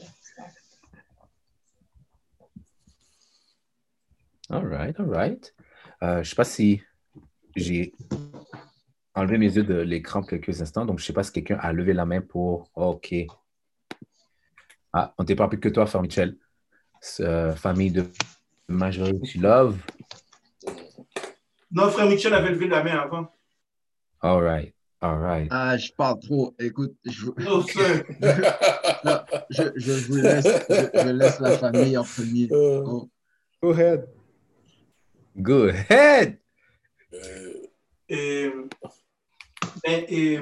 [4.49, 5.53] All right, all right.
[6.03, 6.81] Euh, je ne sais pas si
[7.55, 7.93] j'ai
[9.13, 11.73] enlevé mes yeux de l'écran quelques instants, donc je ne sais pas si quelqu'un a
[11.73, 13.13] levé la main pour OK.
[14.93, 16.37] Ah, on t'est pas plus que toi, Frère Michel.
[17.19, 18.05] Euh, famille de
[18.67, 19.77] Majority Love.
[21.71, 23.27] Non, Frère Michel avait levé la main avant.
[24.21, 24.73] All right.
[25.01, 25.47] All right.
[25.51, 26.55] Ah, je parle trop.
[26.59, 27.25] Écoute, je,
[29.49, 32.47] je, je, vous laisse, je, laisse la famille en premier.
[32.51, 33.09] Euh, oh.
[33.61, 34.09] Go ahead.
[35.37, 36.39] Go ahead.
[38.09, 38.49] Et,
[39.85, 40.39] et,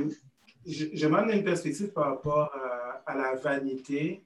[0.66, 4.24] j'aimerais une perspective par rapport à, à, la vanité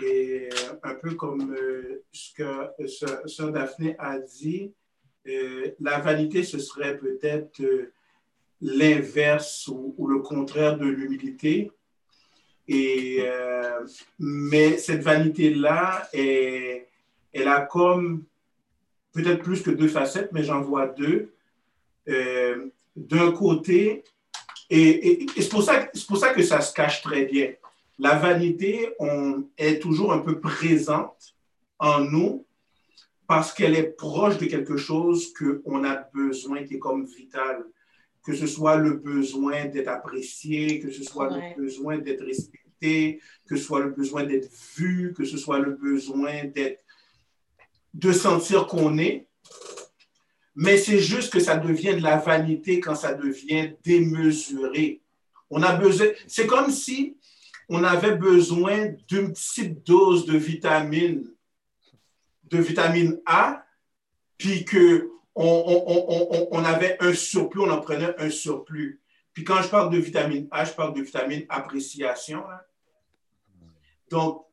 [0.00, 0.48] et
[0.84, 4.72] un peu comme euh, ce que Sœur Daphné a dit,
[5.26, 7.60] euh, la vanité, ce serait peut-être
[8.60, 11.70] l'inverse ou, le contraire de l'humilité.
[12.66, 13.86] Et, euh,
[14.18, 18.24] mais cette vanité-là, elle a comme
[19.12, 21.32] peut-être plus que deux facettes, mais j'en vois deux.
[22.08, 24.04] Euh, d'un côté,
[24.70, 25.64] et, c'est pour,
[26.08, 27.52] pour ça que ça se cache très bien.
[27.98, 31.34] La vanité on, est toujours un peu présente
[31.78, 32.44] en nous
[33.26, 37.64] parce qu'elle est proche de quelque chose qu'on a besoin, qui est comme vital.
[38.24, 43.56] Que ce soit le besoin d'être apprécié, que ce soit le besoin d'être respecté, que
[43.56, 46.82] ce soit le besoin d'être vu, que ce soit le besoin d'être,
[47.94, 49.28] de sentir qu'on est.
[50.54, 55.00] Mais c'est juste que ça devient de la vanité quand ça devient démesuré.
[55.50, 57.16] On a besoin, c'est comme si
[57.68, 61.24] on avait besoin d'une petite dose de vitamine,
[62.44, 63.64] de vitamine A,
[64.36, 69.00] puis que on, avait un surplus, on en prenait un surplus.
[69.32, 72.42] Puis quand je parle de vitamine A, je parle de vitamine appréciation.
[74.10, 74.44] Donc,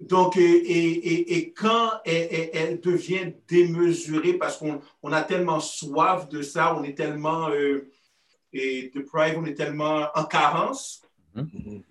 [0.00, 6.96] donc et, quand elle, devient démesurée parce qu'on a tellement soif de ça, on est
[6.96, 7.90] tellement euh,
[8.52, 11.02] et deprived, on est tellement en carence,
[11.36, 11.82] mm-hmm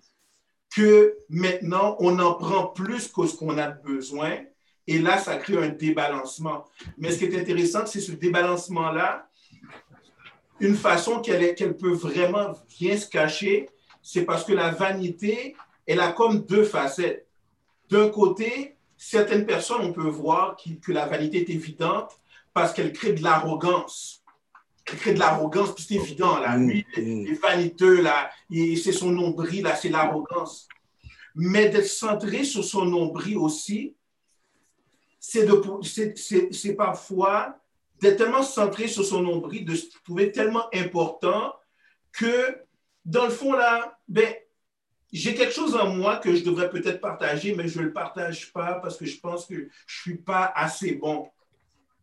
[0.70, 4.38] que maintenant, on en prend plus que ce qu'on a besoin.
[4.86, 6.64] Et là, ça crée un débalancement.
[6.98, 9.28] Mais ce qui est intéressant, c'est ce débalancement-là,
[10.58, 13.68] une façon qu'elle peut vraiment bien se cacher,
[14.02, 15.56] c'est parce que la vanité,
[15.86, 17.26] elle a comme deux facettes.
[17.88, 22.20] D'un côté, certaines personnes, on peut voir que la vanité est évidente
[22.52, 24.20] parce qu'elle crée de l'arrogance
[24.92, 26.56] il crée de l'arrogance, c'est évident, là.
[26.56, 27.38] Mm, Lui, il est mm.
[27.40, 28.30] vaniteux, là.
[28.50, 30.68] C'est son nombril, là, c'est l'arrogance.
[31.34, 33.94] Mais d'être centré sur son nombril aussi,
[35.20, 37.56] c'est parfois
[38.00, 41.54] d'être tellement centré sur son nombril, de se trouver tellement important
[42.12, 42.56] que,
[43.04, 44.34] dans le fond, là, ben,
[45.12, 48.52] j'ai quelque chose en moi que je devrais peut-être partager, mais je ne le partage
[48.52, 51.28] pas parce que je pense que je ne suis pas assez bon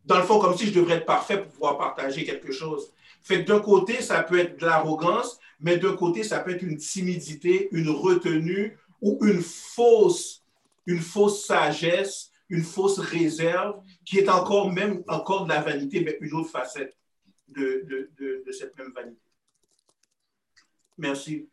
[0.07, 2.93] dans le fond, comme si je devrais être parfait pour pouvoir partager quelque chose.
[3.22, 6.78] Fait d'un côté, ça peut être de l'arrogance, mais d'un côté, ça peut être une
[6.78, 10.43] timidité, une retenue ou une fausse,
[10.86, 16.18] une fausse sagesse, une fausse réserve qui est encore même encore de la vanité, mais
[16.22, 16.95] une autre facette
[17.48, 17.86] de,
[18.20, 19.22] de, de, cette même vanité.
[20.98, 21.50] Merci.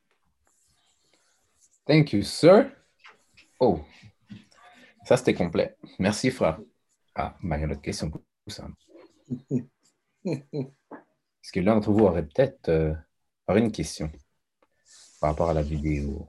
[1.86, 2.70] Thank you, sir.
[3.61, 3.80] Oh,
[5.05, 5.76] ça c'était complet.
[5.99, 6.59] Merci, frère.
[7.14, 8.11] Ah, il y a une autre question
[8.47, 8.66] ça.
[10.24, 12.95] Est-ce que l'un d'entre vous aurait peut-être euh,
[13.49, 14.11] une question
[15.20, 16.28] par rapport à la vidéo?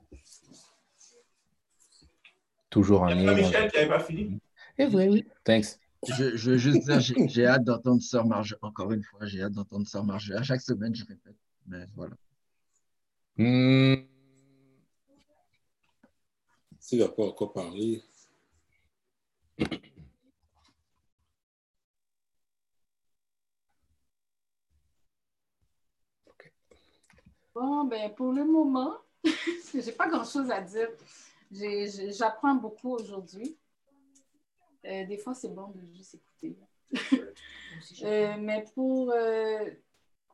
[2.70, 3.34] Toujours en lien.
[3.34, 4.40] Michel qui n'avait pas fini.
[4.78, 5.26] Eh oui, oui.
[5.44, 5.80] Thanks.
[6.08, 8.58] Je, je veux juste dire, j'ai hâte d'entendre Sœur Marge.
[8.62, 10.32] Encore une fois, j'ai hâte d'entendre Sœur Marge.
[10.32, 11.36] À chaque semaine, je répète.
[11.68, 12.16] Mais voilà.
[16.80, 18.04] S'il n'a pas encore parlé.
[27.54, 30.90] Bon, ben pour le moment, je n'ai pas grand-chose à dire.
[31.52, 33.58] J'apprends beaucoup aujourd'hui.
[34.86, 36.58] Euh, des fois, c'est bon de juste écouter.
[38.04, 39.70] Euh, mais pour, euh,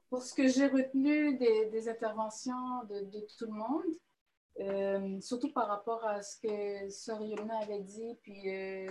[0.10, 6.22] pour ce que j'ai retenu des, interventions de, tout le monde, surtout par rapport à
[6.22, 8.44] ce que Sœur Yolna avait dit, puis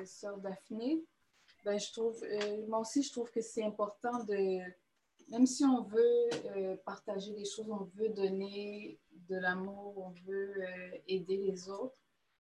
[0.04, 1.02] Sœur Daphné,
[1.64, 2.20] ben, je trouve,
[2.68, 4.58] moi aussi, je trouve que c'est important de,
[5.30, 8.98] même si on veut partager des choses, on veut donner
[9.28, 10.64] de l'amour, on veut
[11.06, 11.99] aider les autres,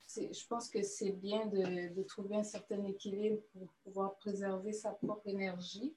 [0.08, 5.28] je pense que c'est bien de, trouver un certain équilibre pour pouvoir préserver sa propre
[5.28, 5.92] énergie,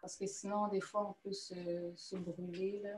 [0.00, 2.80] parce que sinon, des fois, on peut se, brûler.
[2.82, 2.96] Là.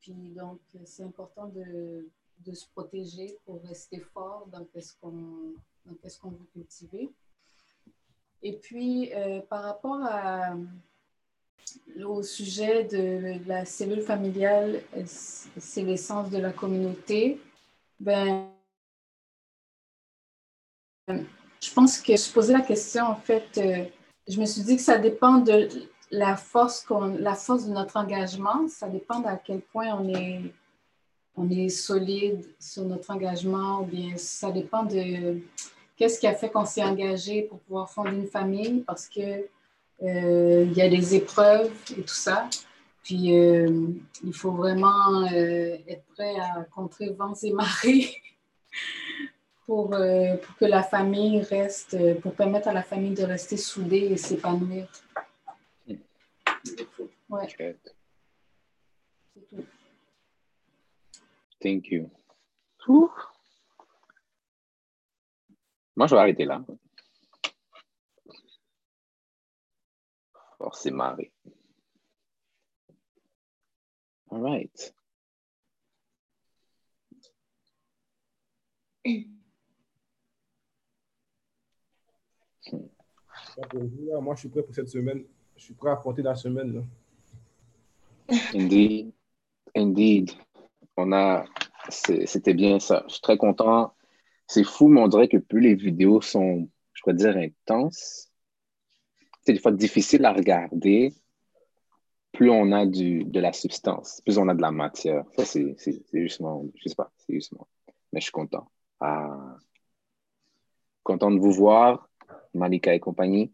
[0.00, 2.06] Puis donc, c'est important de,
[2.52, 5.54] se protéger pour rester fort dans ce qu'on
[6.02, 7.10] qu qu'on veut cultiver.
[8.42, 10.00] Et puis, euh, par rapport
[12.04, 17.40] au sujet de la cellule familiale, c'est l'essence de la communauté.
[18.00, 18.53] Ben,
[21.08, 23.84] je pense que je posais la question, en fait, euh,
[24.28, 25.68] je me suis dit que ça dépend de
[26.10, 26.86] la force,
[27.18, 30.40] la force de notre engagement, ça dépend à quel point on est,
[31.36, 35.40] on est solide sur notre engagement, ou bien ça dépend de
[35.96, 39.46] qu'est-ce qui a fait qu'on s'est engagé pour pouvoir fonder une famille, parce que
[40.02, 42.48] euh, il y a des épreuves et tout ça.
[43.02, 43.88] Puis euh,
[44.24, 48.22] il faut vraiment être prêt à contrer vents et marées
[49.66, 54.16] pour, pour que la famille reste, pour permettre à la famille de rester soudée et
[54.16, 54.86] s'épanouir.
[57.28, 57.76] Ouais.
[61.60, 62.10] Thank you.
[65.96, 66.62] Moi, je vais arrêter là.
[70.72, 71.32] c'est marré.
[74.30, 74.94] All right.
[84.20, 85.24] Moi, je suis prêt pour cette semaine.
[85.56, 86.74] Je suis prêt à affronter la semaine.
[86.74, 88.36] Là.
[88.54, 89.12] Indeed.
[89.74, 90.30] Indeed.
[90.96, 91.44] On a.
[91.88, 93.04] C'était bien ça.
[93.06, 93.94] Je suis très content.
[94.46, 98.30] C'est fou, mais on dirait que plus les vidéos sont, je pourrais dire, intenses,
[99.42, 101.14] c'est des fois difficile à regarder,
[102.32, 105.24] plus on a du, de la substance, plus on a de la matière.
[105.36, 105.76] Ça, c'est
[106.12, 107.68] justement, je sais pas, c'est justement.
[108.12, 108.70] Mais je suis content.
[109.00, 109.56] Ah.
[111.02, 112.08] Content de vous voir,
[112.54, 113.52] Malika et compagnie.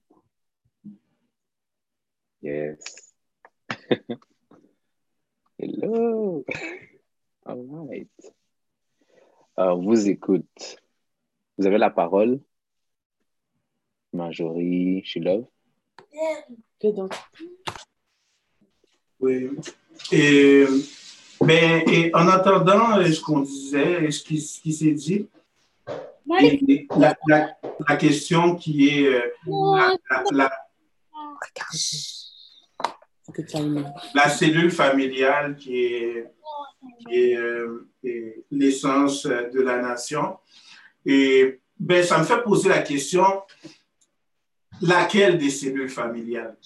[2.43, 3.15] Yes.
[5.59, 6.45] Hello.
[7.45, 8.09] All right.
[9.57, 10.77] on vous écoute.
[11.59, 12.41] Vous avez la parole.
[14.13, 15.47] Marjorie Shilov.
[19.21, 19.51] Oui.
[20.13, 20.65] Et,
[21.41, 25.29] ben, et en attendant euh, ce qu'on disait, ce qui, ce qui s'est dit,
[26.27, 27.57] la, la,
[27.89, 29.21] la, question qui est euh,
[30.33, 30.51] la,
[34.15, 36.27] la, cellule familiale qui est,
[36.99, 37.89] qui est, euh,
[38.51, 40.39] l'essence de la nation.
[41.05, 43.43] Et ben, ça me fait poser la question,
[44.81, 46.57] laquelle des cellules familiales?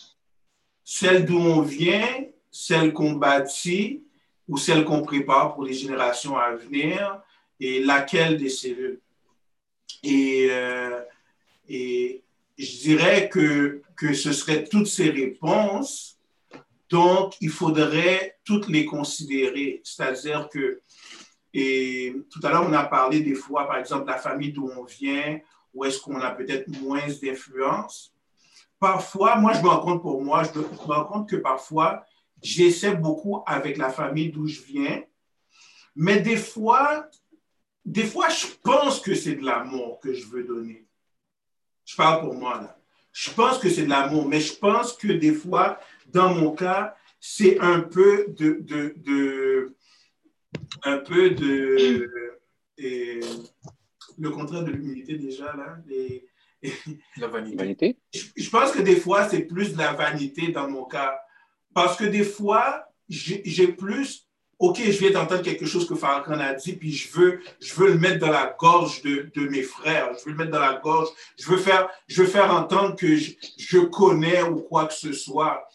[0.83, 4.05] Celle d'où on vient, celle qu'on bâtit
[4.49, 7.23] ou celle qu'on prépare pour les générations à venir
[7.61, 9.01] et laquelle des cellules?
[10.05, 11.01] Et, euh,
[11.69, 12.23] et
[12.59, 16.19] je dirais que, que ce serait toutes ces réponses,
[16.89, 19.81] donc il faudrait toutes les considérer.
[19.83, 20.81] C'est-à-dire que,
[21.53, 24.85] et tout à l'heure, on a parlé des fois, par exemple, la famille d'où on
[24.85, 25.41] vient,
[25.73, 28.15] où est-ce qu'on a peut-être moins d'influence.
[28.79, 32.05] Parfois, moi, je me rends compte pour moi, je me rends compte que parfois,
[32.43, 35.03] j'essaie beaucoup avec la famille d'où je viens,
[35.97, 37.09] mais des fois,
[37.85, 40.87] des fois, je pense que c'est de l'amour que je veux donner.
[41.85, 42.79] Je parle pour moi, là.
[43.13, 45.79] Je pense que c'est de l'amour, mais je pense que des fois,
[46.09, 49.77] dans mon cas, c'est un peu de, de, de,
[50.83, 52.35] un peu de,
[52.77, 53.21] et,
[54.19, 55.79] le contraire de l'humilité déjà, là.
[57.17, 57.99] la vanité.
[58.13, 61.19] Je, pense que des fois, c'est plus de la vanité dans mon cas.
[61.73, 64.29] Parce que des fois, j'ai plus
[64.59, 67.89] OK, je viens d'entendre quelque chose que Farrakhan a dit, puis je veux, je veux
[67.89, 70.75] le mettre dans la gorge de, de, mes frères, je veux le mettre dans la
[70.75, 74.95] gorge, je veux faire, je veux faire entendre que je, je connais ou quoi que
[74.95, 75.67] ce soit,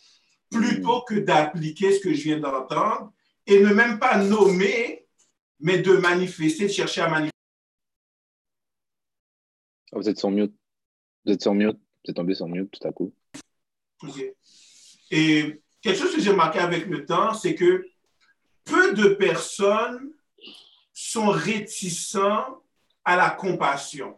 [0.49, 3.11] plutôt que d'appliquer ce que je viens d'entendre
[3.45, 5.05] et ne même pas nommer,
[5.59, 7.31] mais de manifester, de chercher à manifester.
[9.91, 10.53] Ah, vous êtes sur mute.
[11.25, 11.77] Vous êtes sur mute.
[11.77, 13.13] Vous êtes tombé sur mute tout à coup.
[15.11, 17.85] Et quelque chose que j'ai remarqué avec le temps, c'est que
[18.69, 20.11] peu de personnes
[20.93, 22.61] sont réticents
[23.03, 24.17] à la compassion.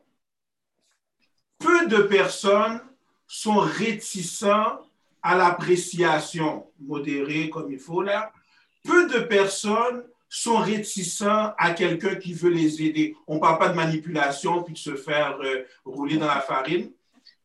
[1.58, 2.82] Peu de personnes
[3.28, 4.80] sont réticents
[5.24, 8.32] à l'appréciation modérée comme il faut là.
[8.84, 13.16] Peu de personnes sont réticents à quelqu'un qui veut les aider.
[13.28, 16.90] On ne parle pas de manipulation puis de se faire euh, rouler dans la farine.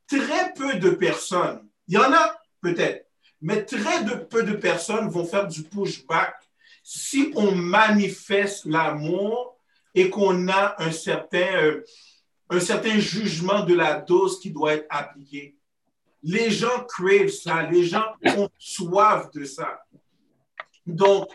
[0.07, 3.07] Très peu de personnes, il y en a peut-être,
[3.43, 6.46] mais très peu de personnes vont faire du pushback
[6.89, 9.59] si on manifeste l'amour
[9.93, 11.83] et qu'on a un certain, euh,
[12.49, 15.57] un certain jugement de la dose qui doit être appliquée.
[16.23, 18.05] Les gens crèvent ça, les gens
[18.37, 19.85] ont soif de ça.
[20.87, 21.29] Donc,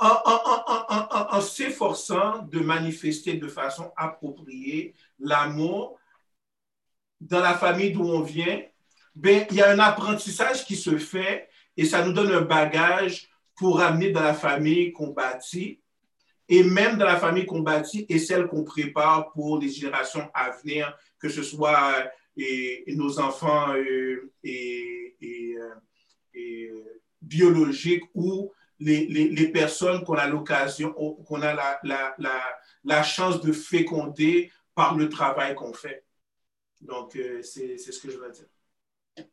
[0.00, 5.96] en, s'efforçant de manifester de façon appropriée l'amour
[7.20, 8.62] dans la famille d'où on vient,
[9.14, 13.27] ben, il y a un apprentissage qui se fait et ça nous donne un bagage
[13.58, 15.80] pour amener dans la famille qu'on bâtit
[16.48, 20.50] et même dans la famille qu'on bâtit et celle qu'on prépare pour les générations à
[20.50, 25.74] venir, que ce soit et, nos enfants euh, euh,
[26.36, 26.84] euh,
[27.20, 31.80] biologiques ou les, personnes qu'on a l'occasion, qu'on a
[32.84, 36.04] la, chance de féconder par le travail qu'on fait.
[36.80, 39.26] Donc, c'est ce que je veux dire.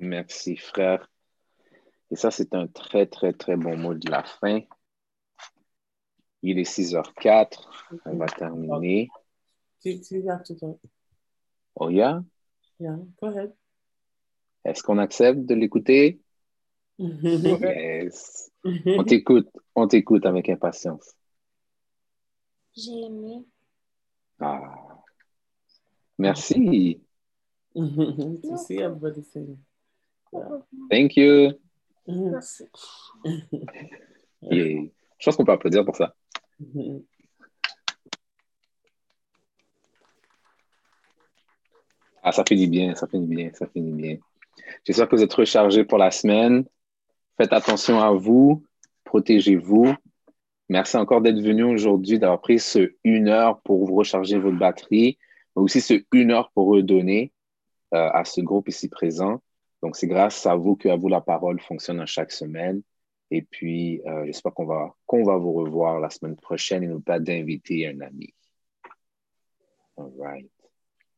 [0.00, 1.11] Merci, frère.
[2.12, 4.60] Et ça, c'est un très, très, très bon mot de la fin.
[6.42, 7.88] Il est 6h04.
[8.04, 9.08] On va terminer.
[11.74, 12.22] Oh, yeah?
[12.78, 13.54] Yeah, go ahead.
[14.62, 16.20] Est-ce qu'on accepte de l'écouter?
[16.98, 18.50] yes.
[18.86, 19.48] On t'écoute.
[19.74, 21.14] On t'écoute avec impatience.
[22.76, 23.46] J'ai aimé.
[24.38, 25.02] Ah.
[26.18, 27.00] Merci.
[30.90, 31.61] Thank you.
[32.06, 32.64] Merci.
[34.50, 34.88] Je
[35.24, 36.14] pense qu'on peut applaudir pour ça.
[42.22, 44.16] Ah, ça finit bien, ça finit bien, ça finit bien.
[44.84, 46.64] J'espère que vous êtes rechargés pour la semaine.
[47.36, 48.64] Faites attention à vous,
[49.04, 49.94] protégez-vous.
[50.68, 55.18] Merci encore d'être venu aujourd'hui, d'avoir pris ce une heure pour vous recharger votre batterie,
[55.56, 57.32] mais aussi ce une heure pour redonner
[57.94, 59.42] euh, à ce groupe ici présent.
[59.82, 62.82] Donc, c'est grâce à vous que à vous la parole fonctionne à chaque semaine.
[63.30, 67.18] Et puis, euh, j'espère qu'on va, va vous revoir la semaine prochaine et nous pas
[67.18, 68.32] d'inviter un ami.
[69.96, 70.50] All right.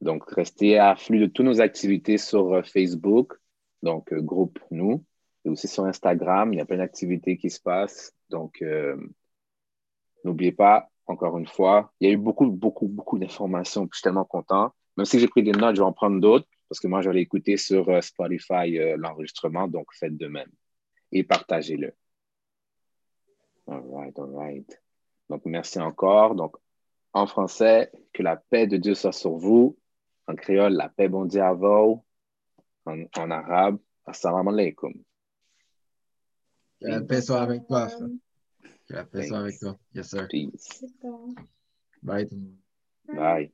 [0.00, 3.34] Donc, restez à flux de toutes nos activités sur euh, Facebook,
[3.82, 5.04] donc euh, groupe nous,
[5.44, 6.52] et aussi sur Instagram.
[6.52, 8.14] Il y a plein d'activités qui se passent.
[8.30, 8.64] Donc,
[10.24, 13.86] n'oubliez pas, encore une fois, il y a eu beaucoup, beaucoup, beaucoup d'informations.
[13.92, 14.72] Je suis tellement content.
[14.96, 17.10] Même si j'ai pris des notes, je vais en prendre d'autres parce que moi, je
[17.10, 19.68] vais écouter sur Spotify l'enregistrement.
[19.68, 20.50] Donc, faites de même
[21.12, 21.92] et partagez-le.
[23.66, 24.82] All right, all right.
[25.28, 26.34] Donc, merci encore.
[26.34, 26.56] Donc,
[27.12, 29.78] en français, que la paix de Dieu soit sur vous
[30.26, 32.04] en créole, la paix bon Dieu à vous.
[32.86, 34.92] En, en arabe, assalamu alaikum.
[36.80, 38.08] Que la paix soit avec toi, frère.
[38.86, 39.78] Que la paix soit avec toi.
[39.94, 40.28] Yes, sir.
[40.28, 40.84] Peace.
[42.02, 42.28] Bye.
[43.08, 43.52] Bye.